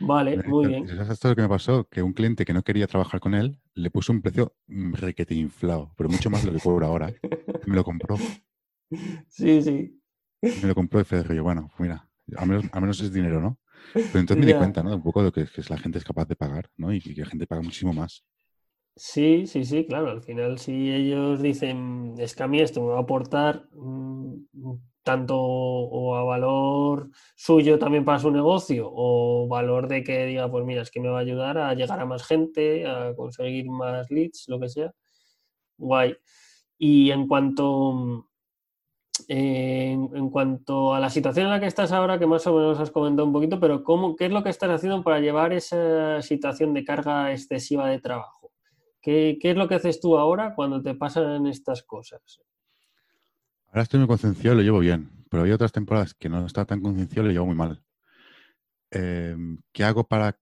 [0.00, 0.88] Vale, muy bien.
[0.88, 1.88] ¿Sabes esto lo que me pasó?
[1.88, 5.92] Que un cliente que no quería trabajar con él le puso un precio requete inflado,
[5.96, 7.10] pero mucho más de lo que cobra ahora.
[7.10, 7.20] ¿eh?
[7.66, 8.16] Me lo compró.
[9.28, 10.00] Sí, sí.
[10.42, 13.60] Me lo compró y fue de bueno, mira, al menos, menos es dinero, ¿no?
[13.92, 14.96] Pero entonces me di cuenta, ¿no?
[14.96, 16.92] Un poco de que, que la gente es capaz de pagar, ¿no?
[16.92, 18.24] Y que la gente paga muchísimo más.
[18.96, 20.10] Sí, sí, sí, claro.
[20.10, 23.68] Al final, si ellos dicen, es que a mí esto me va a aportar
[25.02, 30.64] tanto o a valor suyo también para su negocio o valor de que diga, pues
[30.64, 34.10] mira, es que me va a ayudar a llegar a más gente, a conseguir más
[34.10, 34.92] leads, lo que sea.
[35.78, 36.16] Guay.
[36.78, 38.26] Y en cuanto,
[39.28, 42.90] en, cuanto a la situación en la que estás ahora, que más o menos has
[42.90, 46.74] comentado un poquito, pero ¿cómo, ¿qué es lo que estás haciendo para llevar esa situación
[46.74, 48.52] de carga excesiva de trabajo?
[49.00, 52.42] ¿Qué, qué es lo que haces tú ahora cuando te pasan estas cosas?
[53.70, 56.64] Ahora estoy muy concienciado y lo llevo bien, pero hay otras temporadas que no está
[56.64, 57.82] tan concienciado y lo llevo muy mal.
[58.90, 60.36] Em, ¿Qué hago para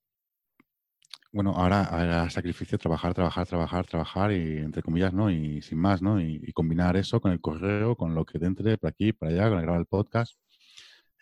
[1.31, 5.31] bueno, ahora sacrificio trabajar, trabajar, trabajar, trabajar y entre comillas, ¿no?
[5.31, 6.21] Y sin más, ¿no?
[6.21, 9.49] Y, combinar eso con el correo, con lo que te entre por aquí, por allá,
[9.49, 10.39] con el grabar el podcast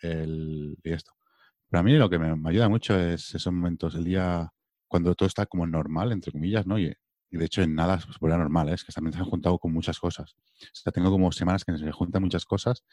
[0.01, 1.11] el, y esto.
[1.69, 4.51] Para mí lo que me, ayuda mucho es esos momentos, el día
[4.87, 6.79] cuando todo está como normal, entre comillas, ¿no?
[6.79, 6.93] Y,
[7.31, 8.73] de hecho en nada se vuelve normal, ¿eh?
[8.73, 10.35] es que también se han juntado con muchas cosas.
[10.61, 12.85] O sea, tengo como semanas que se me juntan muchas cosas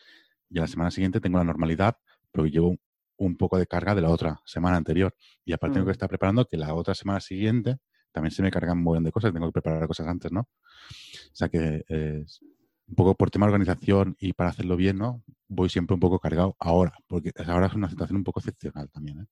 [0.51, 1.97] y a la semana siguiente tengo la normalidad,
[2.33, 2.77] pero llevo
[3.17, 5.15] un poco de carga de la otra semana anterior.
[5.45, 5.93] Y aparte tengo que mm.
[5.93, 7.77] estar preparando que la otra semana siguiente
[8.13, 10.41] también se me cargan un montón de cosas, tengo que preparar cosas antes, ¿no?
[10.41, 12.41] O sea que es
[12.87, 15.23] un poco por tema de organización y para hacerlo bien, ¿no?
[15.49, 19.21] Voy siempre un poco cargado ahora, porque ahora es una situación un poco excepcional también,
[19.21, 19.27] ¿eh?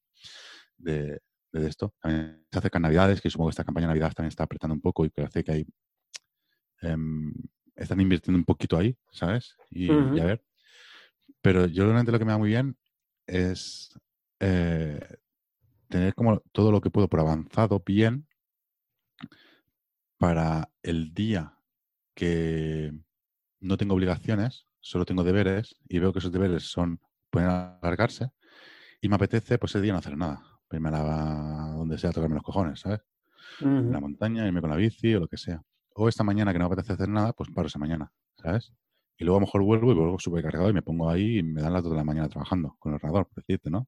[0.79, 1.21] De,
[1.53, 1.95] de esto.
[2.01, 4.81] También se acercan Navidades, que supongo que esta campaña de Navidad también está apretando un
[4.81, 5.67] poco y parece que hay,
[6.81, 7.33] em,
[7.77, 9.57] están invirtiendo un poquito ahí, ¿sabes?
[9.71, 10.45] Y, y, a ver.
[11.41, 12.77] Pero yo realmente lo que me da muy bien
[13.27, 13.99] es
[14.41, 15.01] eh,
[15.89, 18.27] tener como todo lo que puedo por avanzado bien
[20.19, 21.59] para el día
[22.15, 22.93] que
[23.61, 27.01] no tengo obligaciones, solo tengo deberes y veo que esos deberes son
[27.31, 28.31] pueden alargarse
[29.01, 30.43] y me apetece pues ese día no hacer nada,
[30.77, 33.01] irme a donde sea a tocarme los cojones, ¿sabes?
[33.61, 35.63] En la montaña, irme con la bici o lo que sea.
[35.95, 38.73] O esta mañana que no me apetece hacer nada, pues paro esa mañana, ¿sabes?
[39.19, 41.43] Y luego a lo mejor vuelvo y vuelvo súper cargado y me pongo ahí y
[41.43, 43.87] me dan las dos de la mañana trabajando con el ordenador, por decirte, ¿no?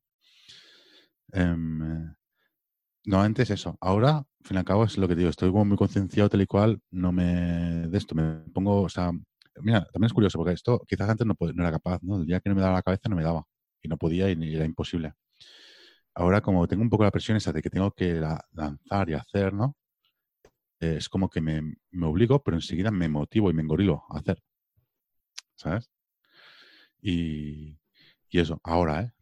[3.06, 3.76] Nuevamente es eso.
[3.80, 5.28] Ahora, al fin y al cabo, es lo que digo.
[5.28, 6.80] Estoy como muy concienciado tal y cual.
[6.90, 7.88] No me...
[7.88, 8.82] De esto me pongo...
[8.82, 9.12] O sea,
[9.60, 12.16] mira, también es curioso porque esto quizás antes no, no era capaz, ¿no?
[12.16, 13.44] El día que no me daba la cabeza no me daba.
[13.82, 15.12] Y no podía y era imposible.
[16.14, 18.20] Ahora, como tengo un poco la presión esa de que tengo que
[18.52, 19.76] lanzar y hacer, ¿no?
[20.80, 24.38] Es como que me, me obligo, pero enseguida me motivo y me engorilo a hacer.
[25.56, 25.90] ¿sabes?
[27.00, 27.78] Y,
[28.30, 29.12] eso, ahora, ¿eh?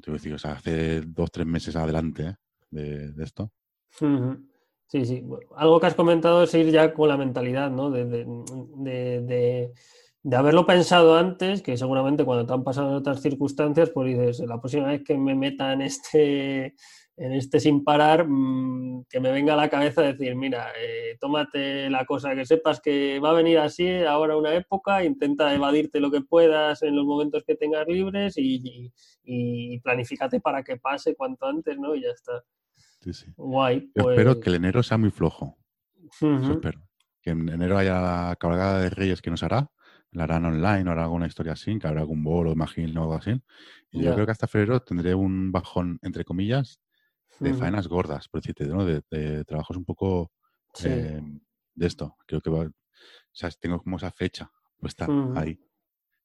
[0.00, 2.36] Te voy a decir, o sea, hace dos, tres meses adelante ¿eh?
[2.70, 3.50] de, esto.
[4.86, 5.24] Sí, sí.
[5.56, 7.90] algo que has comentado es ir ya con la mentalidad, ¿no?
[7.90, 9.72] De, de, de,
[10.32, 14.86] haberlo pensado antes, que seguramente cuando te han pasado otras circunstancias, pues dices, la próxima
[14.86, 16.74] vez que me meta en este
[17.16, 21.88] en este sin parar, mm, que me venga a la cabeza decir, mira, eh, tómate
[21.88, 26.10] la cosa, que sepas que va a venir así ahora una época, intenta evadirte lo
[26.10, 31.46] que puedas en los momentos que tengas libres y, y, planifícate para que pase cuanto
[31.46, 31.94] antes, ¿no?
[31.94, 32.42] Y ya está.
[33.00, 33.26] Sí, sí.
[33.36, 33.90] Guay.
[33.94, 35.56] espero pues que el enero sea muy flojo.
[36.10, 36.80] espero.
[37.22, 39.70] Que en enero haya la cabalgada de Reyes que nos hará,
[40.14, 43.14] la harán online o hará alguna historia así, que habrá algún bolo, imagino, o algo
[43.16, 43.42] así.
[43.90, 46.80] Y yo creo que hasta febrero tendré un bajón, entre comillas,
[47.40, 48.84] de faenas gordas, por decirte, ¿no?
[48.84, 50.32] de, trabajos un poco
[50.84, 51.20] eh,
[51.74, 52.16] de esto.
[52.26, 52.72] Creo que va, o
[53.32, 55.56] sea, tengo como esa fecha puesta ahí.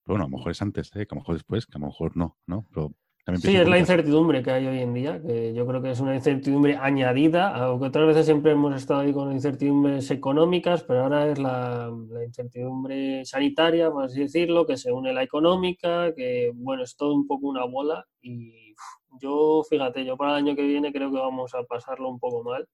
[0.04, 1.06] Pero bueno, a lo mejor es antes, ¿eh?
[1.06, 2.68] que a lo mejor después, que a lo mejor no, ¿no?
[2.70, 2.96] Pero
[3.38, 6.16] sí, es la incertidumbre que hay hoy en día, que yo creo que es una
[6.16, 11.40] incertidumbre añadida, aunque otras veces siempre hemos estado ahí con incertidumbres económicas, pero ahora es
[11.40, 16.96] la, la incertidumbre sanitaria, por así decirlo, que se une la económica, que bueno, es
[16.96, 18.76] todo un poco una bola y
[19.22, 22.44] yo, fíjate, yo para el año que viene creo que vamos a pasarlo un poco
[22.44, 22.68] mal,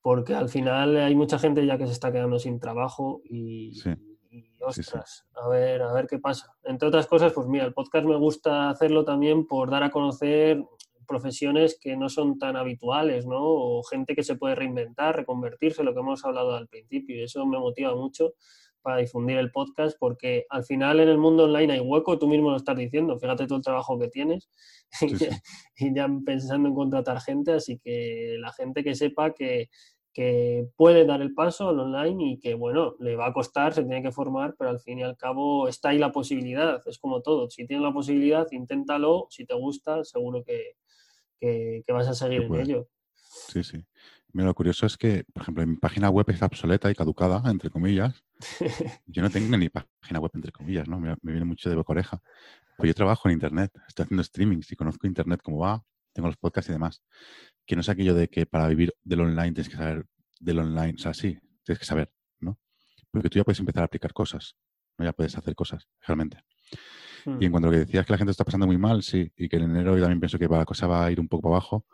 [0.00, 3.80] porque al final hay mucha gente ya que se está quedando sin trabajo y,
[4.60, 6.54] ostras, a ver, a ver qué pasa.
[6.64, 10.62] Entre otras cosas, pues mira, el podcast me gusta hacerlo también por dar a conocer
[11.06, 13.40] profesiones que no son tan habituales, ¿no?
[13.42, 17.44] O gente que se puede reinventar, reconvertirse, lo que hemos hablado al principio, y eso
[17.46, 18.34] me motiva mucho
[18.84, 22.50] para difundir el podcast, porque al final en el mundo online hay hueco, tú mismo
[22.50, 24.50] lo estás diciendo, fíjate todo el trabajo que tienes
[25.78, 29.70] y ya pensando en contratar gente, así que la gente que sepa que,
[30.14, 33.82] que puede dar el paso al online y que, bueno, le va a costar, se
[33.82, 37.20] tiene que formar, pero al fin y al cabo está ahí la posibilidad, es como
[37.20, 40.76] todo, si tienes la posibilidad, inténtalo, si te gusta, seguro que,
[41.40, 42.88] que, vas a seguir en ello.
[43.16, 43.84] Sí, sí.
[44.32, 47.70] Mira, lo curioso es que, por ejemplo, mi página web está obsoleta y caducada, entre
[47.70, 48.24] comillas.
[49.06, 51.00] Yo no tengo ni página web, entre comillas, ¿no?
[51.00, 52.22] Me, viene mucho de boca oreja.
[52.76, 55.84] Pues yo trabajo en Internet, estoy haciendo streaming, si conozco Internet cómo va,
[56.14, 57.02] tengo los podcasts y demás.
[57.66, 60.06] Que no es aquello de que para vivir del online tienes que saber
[60.40, 60.94] del online.
[60.96, 62.58] O sea, sí, tienes que saber, ¿no?
[63.10, 64.56] Porque tú ya puedes empezar a aplicar cosas,
[64.96, 65.04] ¿no?
[65.04, 66.38] Ya puedes hacer cosas, realmente.
[67.24, 67.38] Hmm.
[67.40, 69.30] Y en cuanto a lo que decías que la gente está pasando muy mal, sí,
[69.36, 71.42] y que en enero yo también pienso que la cosa va a ir un poco
[71.42, 71.86] para abajo,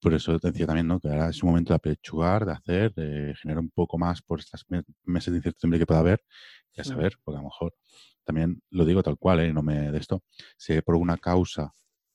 [0.00, 0.98] por eso te decía también, ¿no?
[0.98, 4.40] Que ahora es un momento de apechugar, de hacer, de generar un poco más por
[4.40, 4.66] estos
[5.04, 6.22] meses de incertidumbre que pueda haber,
[6.74, 7.74] y a saber, porque a lo mejor
[8.24, 9.52] también lo digo tal cual, ¿eh?
[9.52, 10.22] No me de esto.
[10.56, 11.72] Si por alguna causa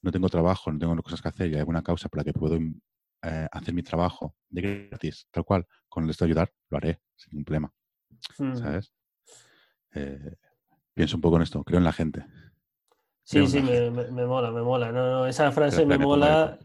[0.07, 2.31] no tengo trabajo, no tengo cosas que hacer y hay alguna causa por la que
[2.31, 2.57] puedo
[3.23, 7.31] eh, hacer mi trabajo de gratis, tal cual, con esto de ayudar, lo haré sin
[7.31, 7.73] ningún problema.
[8.37, 8.55] Hmm.
[8.55, 8.93] ¿Sabes?
[9.93, 10.35] Eh,
[10.93, 12.25] pienso un poco en esto, creo en la gente.
[13.23, 14.93] Sí, sí, me, mola, me mola.
[14.93, 16.57] No, no, esa frase me mola.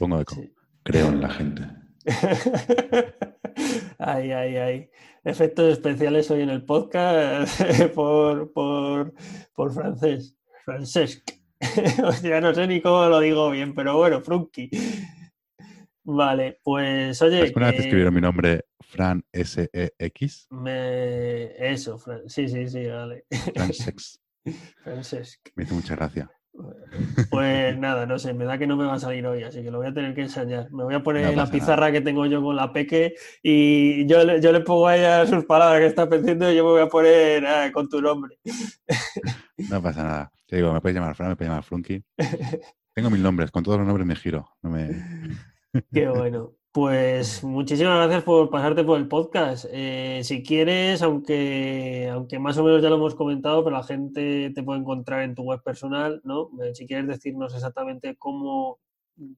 [0.00, 0.34] Pongo eco.
[0.82, 1.62] Creo en la gente.
[3.98, 4.90] ay, ay, ay.
[5.22, 7.62] Efectos especiales hoy en el podcast
[7.94, 9.14] por, por,
[9.54, 10.36] por francés.
[10.64, 11.39] Francesc.
[12.22, 14.70] ya no sé ni cómo lo digo bien, pero bueno, Frunky.
[16.04, 17.42] Vale, pues oye.
[17.42, 20.48] ¿Alguna vez escribieron mi nombre Fran S-E-X?
[20.50, 21.72] Me...
[21.72, 22.28] Eso, Fran.
[22.28, 23.24] Sí, sí, sí, vale.
[23.54, 24.20] Francesc.
[24.82, 25.48] Francesc.
[25.54, 26.30] Me hizo mucha gracia.
[27.30, 29.70] Pues nada, no sé, me da que no me va a salir hoy, así que
[29.70, 30.70] lo voy a tener que enseñar.
[30.72, 34.52] Me voy a poner la pizarra que tengo yo con la peque y yo, yo
[34.52, 37.46] le pongo a ella sus palabras que está pensando y yo me voy a poner
[37.46, 38.38] ah, con tu nombre.
[39.70, 40.32] No pasa nada.
[40.50, 42.02] Te digo, me puedes llamar Fran, me puedes llamar Flunky.
[42.92, 44.48] Tengo mil nombres, con todos los nombres me giro.
[44.62, 44.88] No me...
[45.94, 46.56] Qué bueno.
[46.72, 49.66] Pues muchísimas gracias por pasarte por el podcast.
[49.70, 54.50] Eh, si quieres, aunque, aunque más o menos ya lo hemos comentado, pero la gente
[54.52, 56.50] te puede encontrar en tu web personal, ¿no?
[56.64, 58.80] Eh, si quieres decirnos exactamente cómo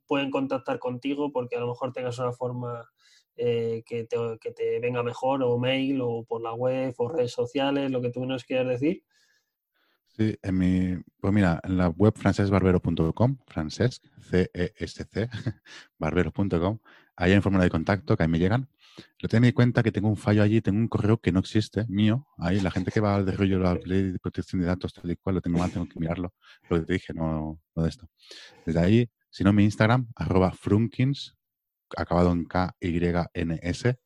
[0.06, 2.88] pueden contactar contigo, porque a lo mejor tengas una forma
[3.36, 7.32] eh, que, te, que, te, venga mejor, o mail, o por la web, o redes
[7.32, 9.04] sociales, lo que tú nos quieras decir.
[10.14, 15.30] Sí, en mi, pues mira, en la web francesbarbero.com, francesc, C-E-S-C,
[15.98, 16.78] barbero.com,
[17.16, 18.68] ahí hay un formulario de contacto que ahí me llegan.
[19.20, 21.86] Lo tengo en cuenta que tengo un fallo allí, tengo un correo que no existe,
[21.88, 24.92] mío, ahí la gente que va al desarrollo de la ley de protección de datos,
[24.92, 26.34] tal y cual, lo tengo mal, tengo que mirarlo,
[26.68, 28.06] lo que te dije, no, no de esto.
[28.66, 31.38] Desde ahí, si no, mi Instagram, arroba frunkins,
[31.96, 33.98] acabado en K-Y-N-S,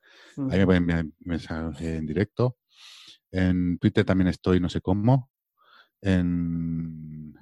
[0.51, 2.59] ahí me pueden enviar mensaje en directo.
[3.33, 5.31] En Twitter también estoy, no sé cómo,
[6.07, 7.35] en,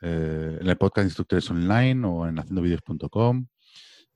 [0.00, 3.46] eh, en el podcast Instructores Online o en haciendovideos.com.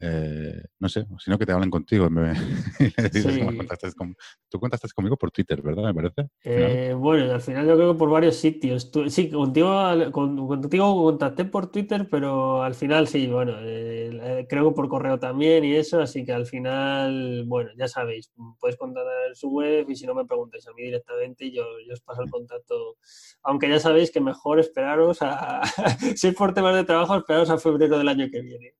[0.01, 2.09] Eh, no sé, sino que te hablen contigo.
[4.51, 5.85] tú contactas conmigo por Twitter, ¿verdad?
[5.85, 6.29] Me parece.
[6.43, 8.91] Eh, bueno, al final yo creo que por varios sitios.
[9.09, 14.89] sí, contigo, contigo contacté por Twitter, pero al final sí, bueno, eh, creo que por
[14.89, 19.49] correo también y eso, así que al final, bueno, ya sabéis, podéis contactar en su
[19.49, 22.97] web y si no me preguntéis a mí directamente, yo, yo os paso el contacto.
[23.45, 25.63] Aunque ya sabéis que mejor esperaros a,
[26.17, 28.75] si es por temas de trabajo, esperaros a febrero del año que viene.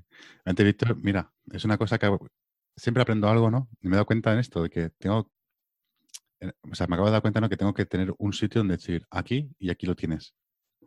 [0.44, 2.10] Antes, Víctor, mira, es una cosa que
[2.76, 3.68] siempre aprendo algo, ¿no?
[3.80, 5.30] Y me he dado cuenta en esto, de que tengo,
[6.40, 7.48] eh, o sea, me acabo de dar cuenta, ¿no?
[7.48, 10.34] Que tengo que tener un sitio donde decir aquí y aquí lo tienes.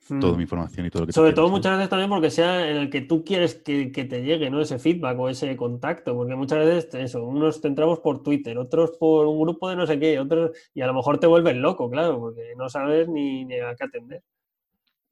[0.08, 0.42] Toda mi hmm.
[0.42, 3.02] información y todo lo que Sobre todo muchas veces también porque sea en el que
[3.02, 4.62] tú quieres que, te llegue, ¿no?
[4.62, 8.92] Ese feedback o ese contacto, porque muchas veces eso, unos te entramos por Twitter, otros
[9.00, 11.90] por un grupo de no sé qué, otros, y a lo mejor te vuelves loco,
[11.90, 14.22] claro, porque no sabes ni, ni a qué atender.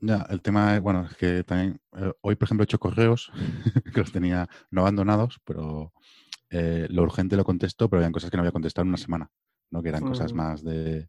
[0.05, 3.31] Ya, el tema es, bueno, es que también eh, hoy, por ejemplo, he hecho correos
[3.93, 5.93] que los tenía no abandonados, pero
[6.49, 9.31] eh, lo urgente lo contesto, pero había cosas que no había contestado en una semana,
[9.71, 9.81] ¿no?
[9.81, 11.07] Que eran cosas más de,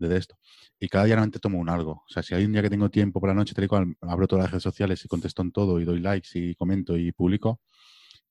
[0.00, 0.36] de, esto.
[0.80, 1.92] Y cada día realmente tomo un algo.
[1.92, 4.26] O sea, si hay un día que tengo tiempo por la noche, te digo, abro
[4.26, 7.60] todas las redes sociales y contesto en todo y doy likes y comento y publico.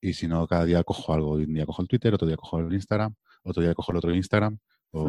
[0.02, 1.32] Y si no, cada día cojo algo.
[1.36, 4.14] Un día cojo el Twitter, otro día cojo el Instagram, otro día cojo el otro
[4.14, 4.60] Instagram.
[4.92, 5.06] O...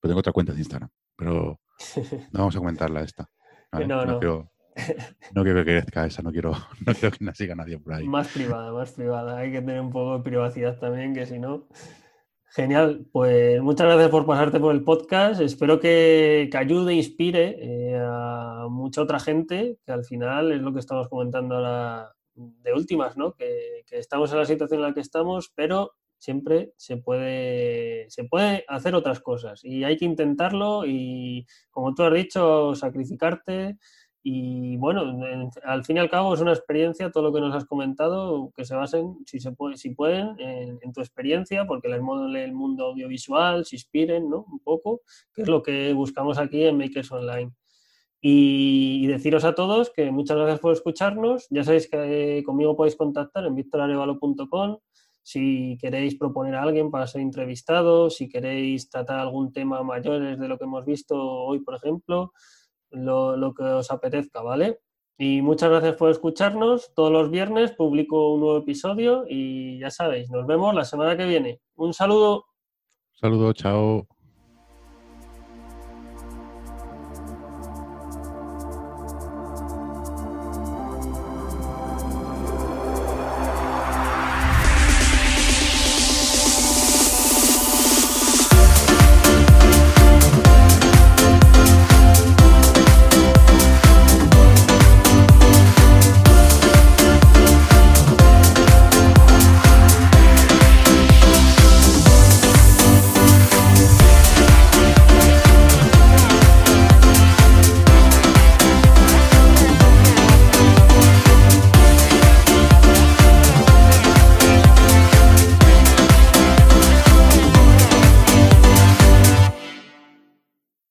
[0.00, 0.88] Pero tengo otra cuenta de Instagram.
[1.14, 1.60] Pero
[2.32, 3.28] no vamos a comentarla esta.
[3.72, 4.18] No, no.
[4.18, 4.50] Quiero,
[5.34, 6.52] no quiero que crezca esa, no quiero,
[6.86, 8.06] no quiero que siga nadie por ahí.
[8.06, 9.38] Más privada, más privada.
[9.38, 11.68] Hay que tener un poco de privacidad también, que si no.
[12.50, 15.40] Genial, pues muchas gracias por pasarte por el podcast.
[15.40, 20.72] Espero que, que ayude, inspire eh, a mucha otra gente, que al final es lo
[20.72, 23.34] que estamos comentando ahora de últimas, ¿no?
[23.34, 28.24] Que, que estamos en la situación en la que estamos, pero siempre se puede, se
[28.24, 33.78] puede hacer otras cosas y hay que intentarlo y, como tú has dicho, sacrificarte.
[34.22, 35.02] Y bueno,
[35.64, 38.64] al fin y al cabo es una experiencia, todo lo que nos has comentado, que
[38.64, 42.86] se basen, si, se puede, si pueden, en, tu experiencia, porque el mundo, el mundo
[42.86, 44.44] audiovisual, se inspiren, ¿no?
[44.50, 45.02] Un poco,
[45.32, 47.52] que es lo que buscamos aquí en Makers Online.
[48.20, 51.46] Y, deciros a todos que muchas gracias por escucharnos.
[51.50, 54.78] Ya sabéis que conmigo podéis contactar en victorarevalo.com
[55.22, 60.48] si queréis proponer a alguien para ser entrevistado, si queréis tratar algún tema mayores de
[60.48, 62.32] lo que hemos visto hoy, por ejemplo,
[62.90, 64.80] lo, que os apetezca, ¿vale?
[65.18, 66.94] Y muchas gracias por escucharnos.
[66.94, 71.26] Todos los viernes publico un nuevo episodio y ya sabéis, nos vemos la semana que
[71.26, 71.60] viene.
[71.74, 72.46] Un saludo.
[73.12, 74.17] Saludo, chao.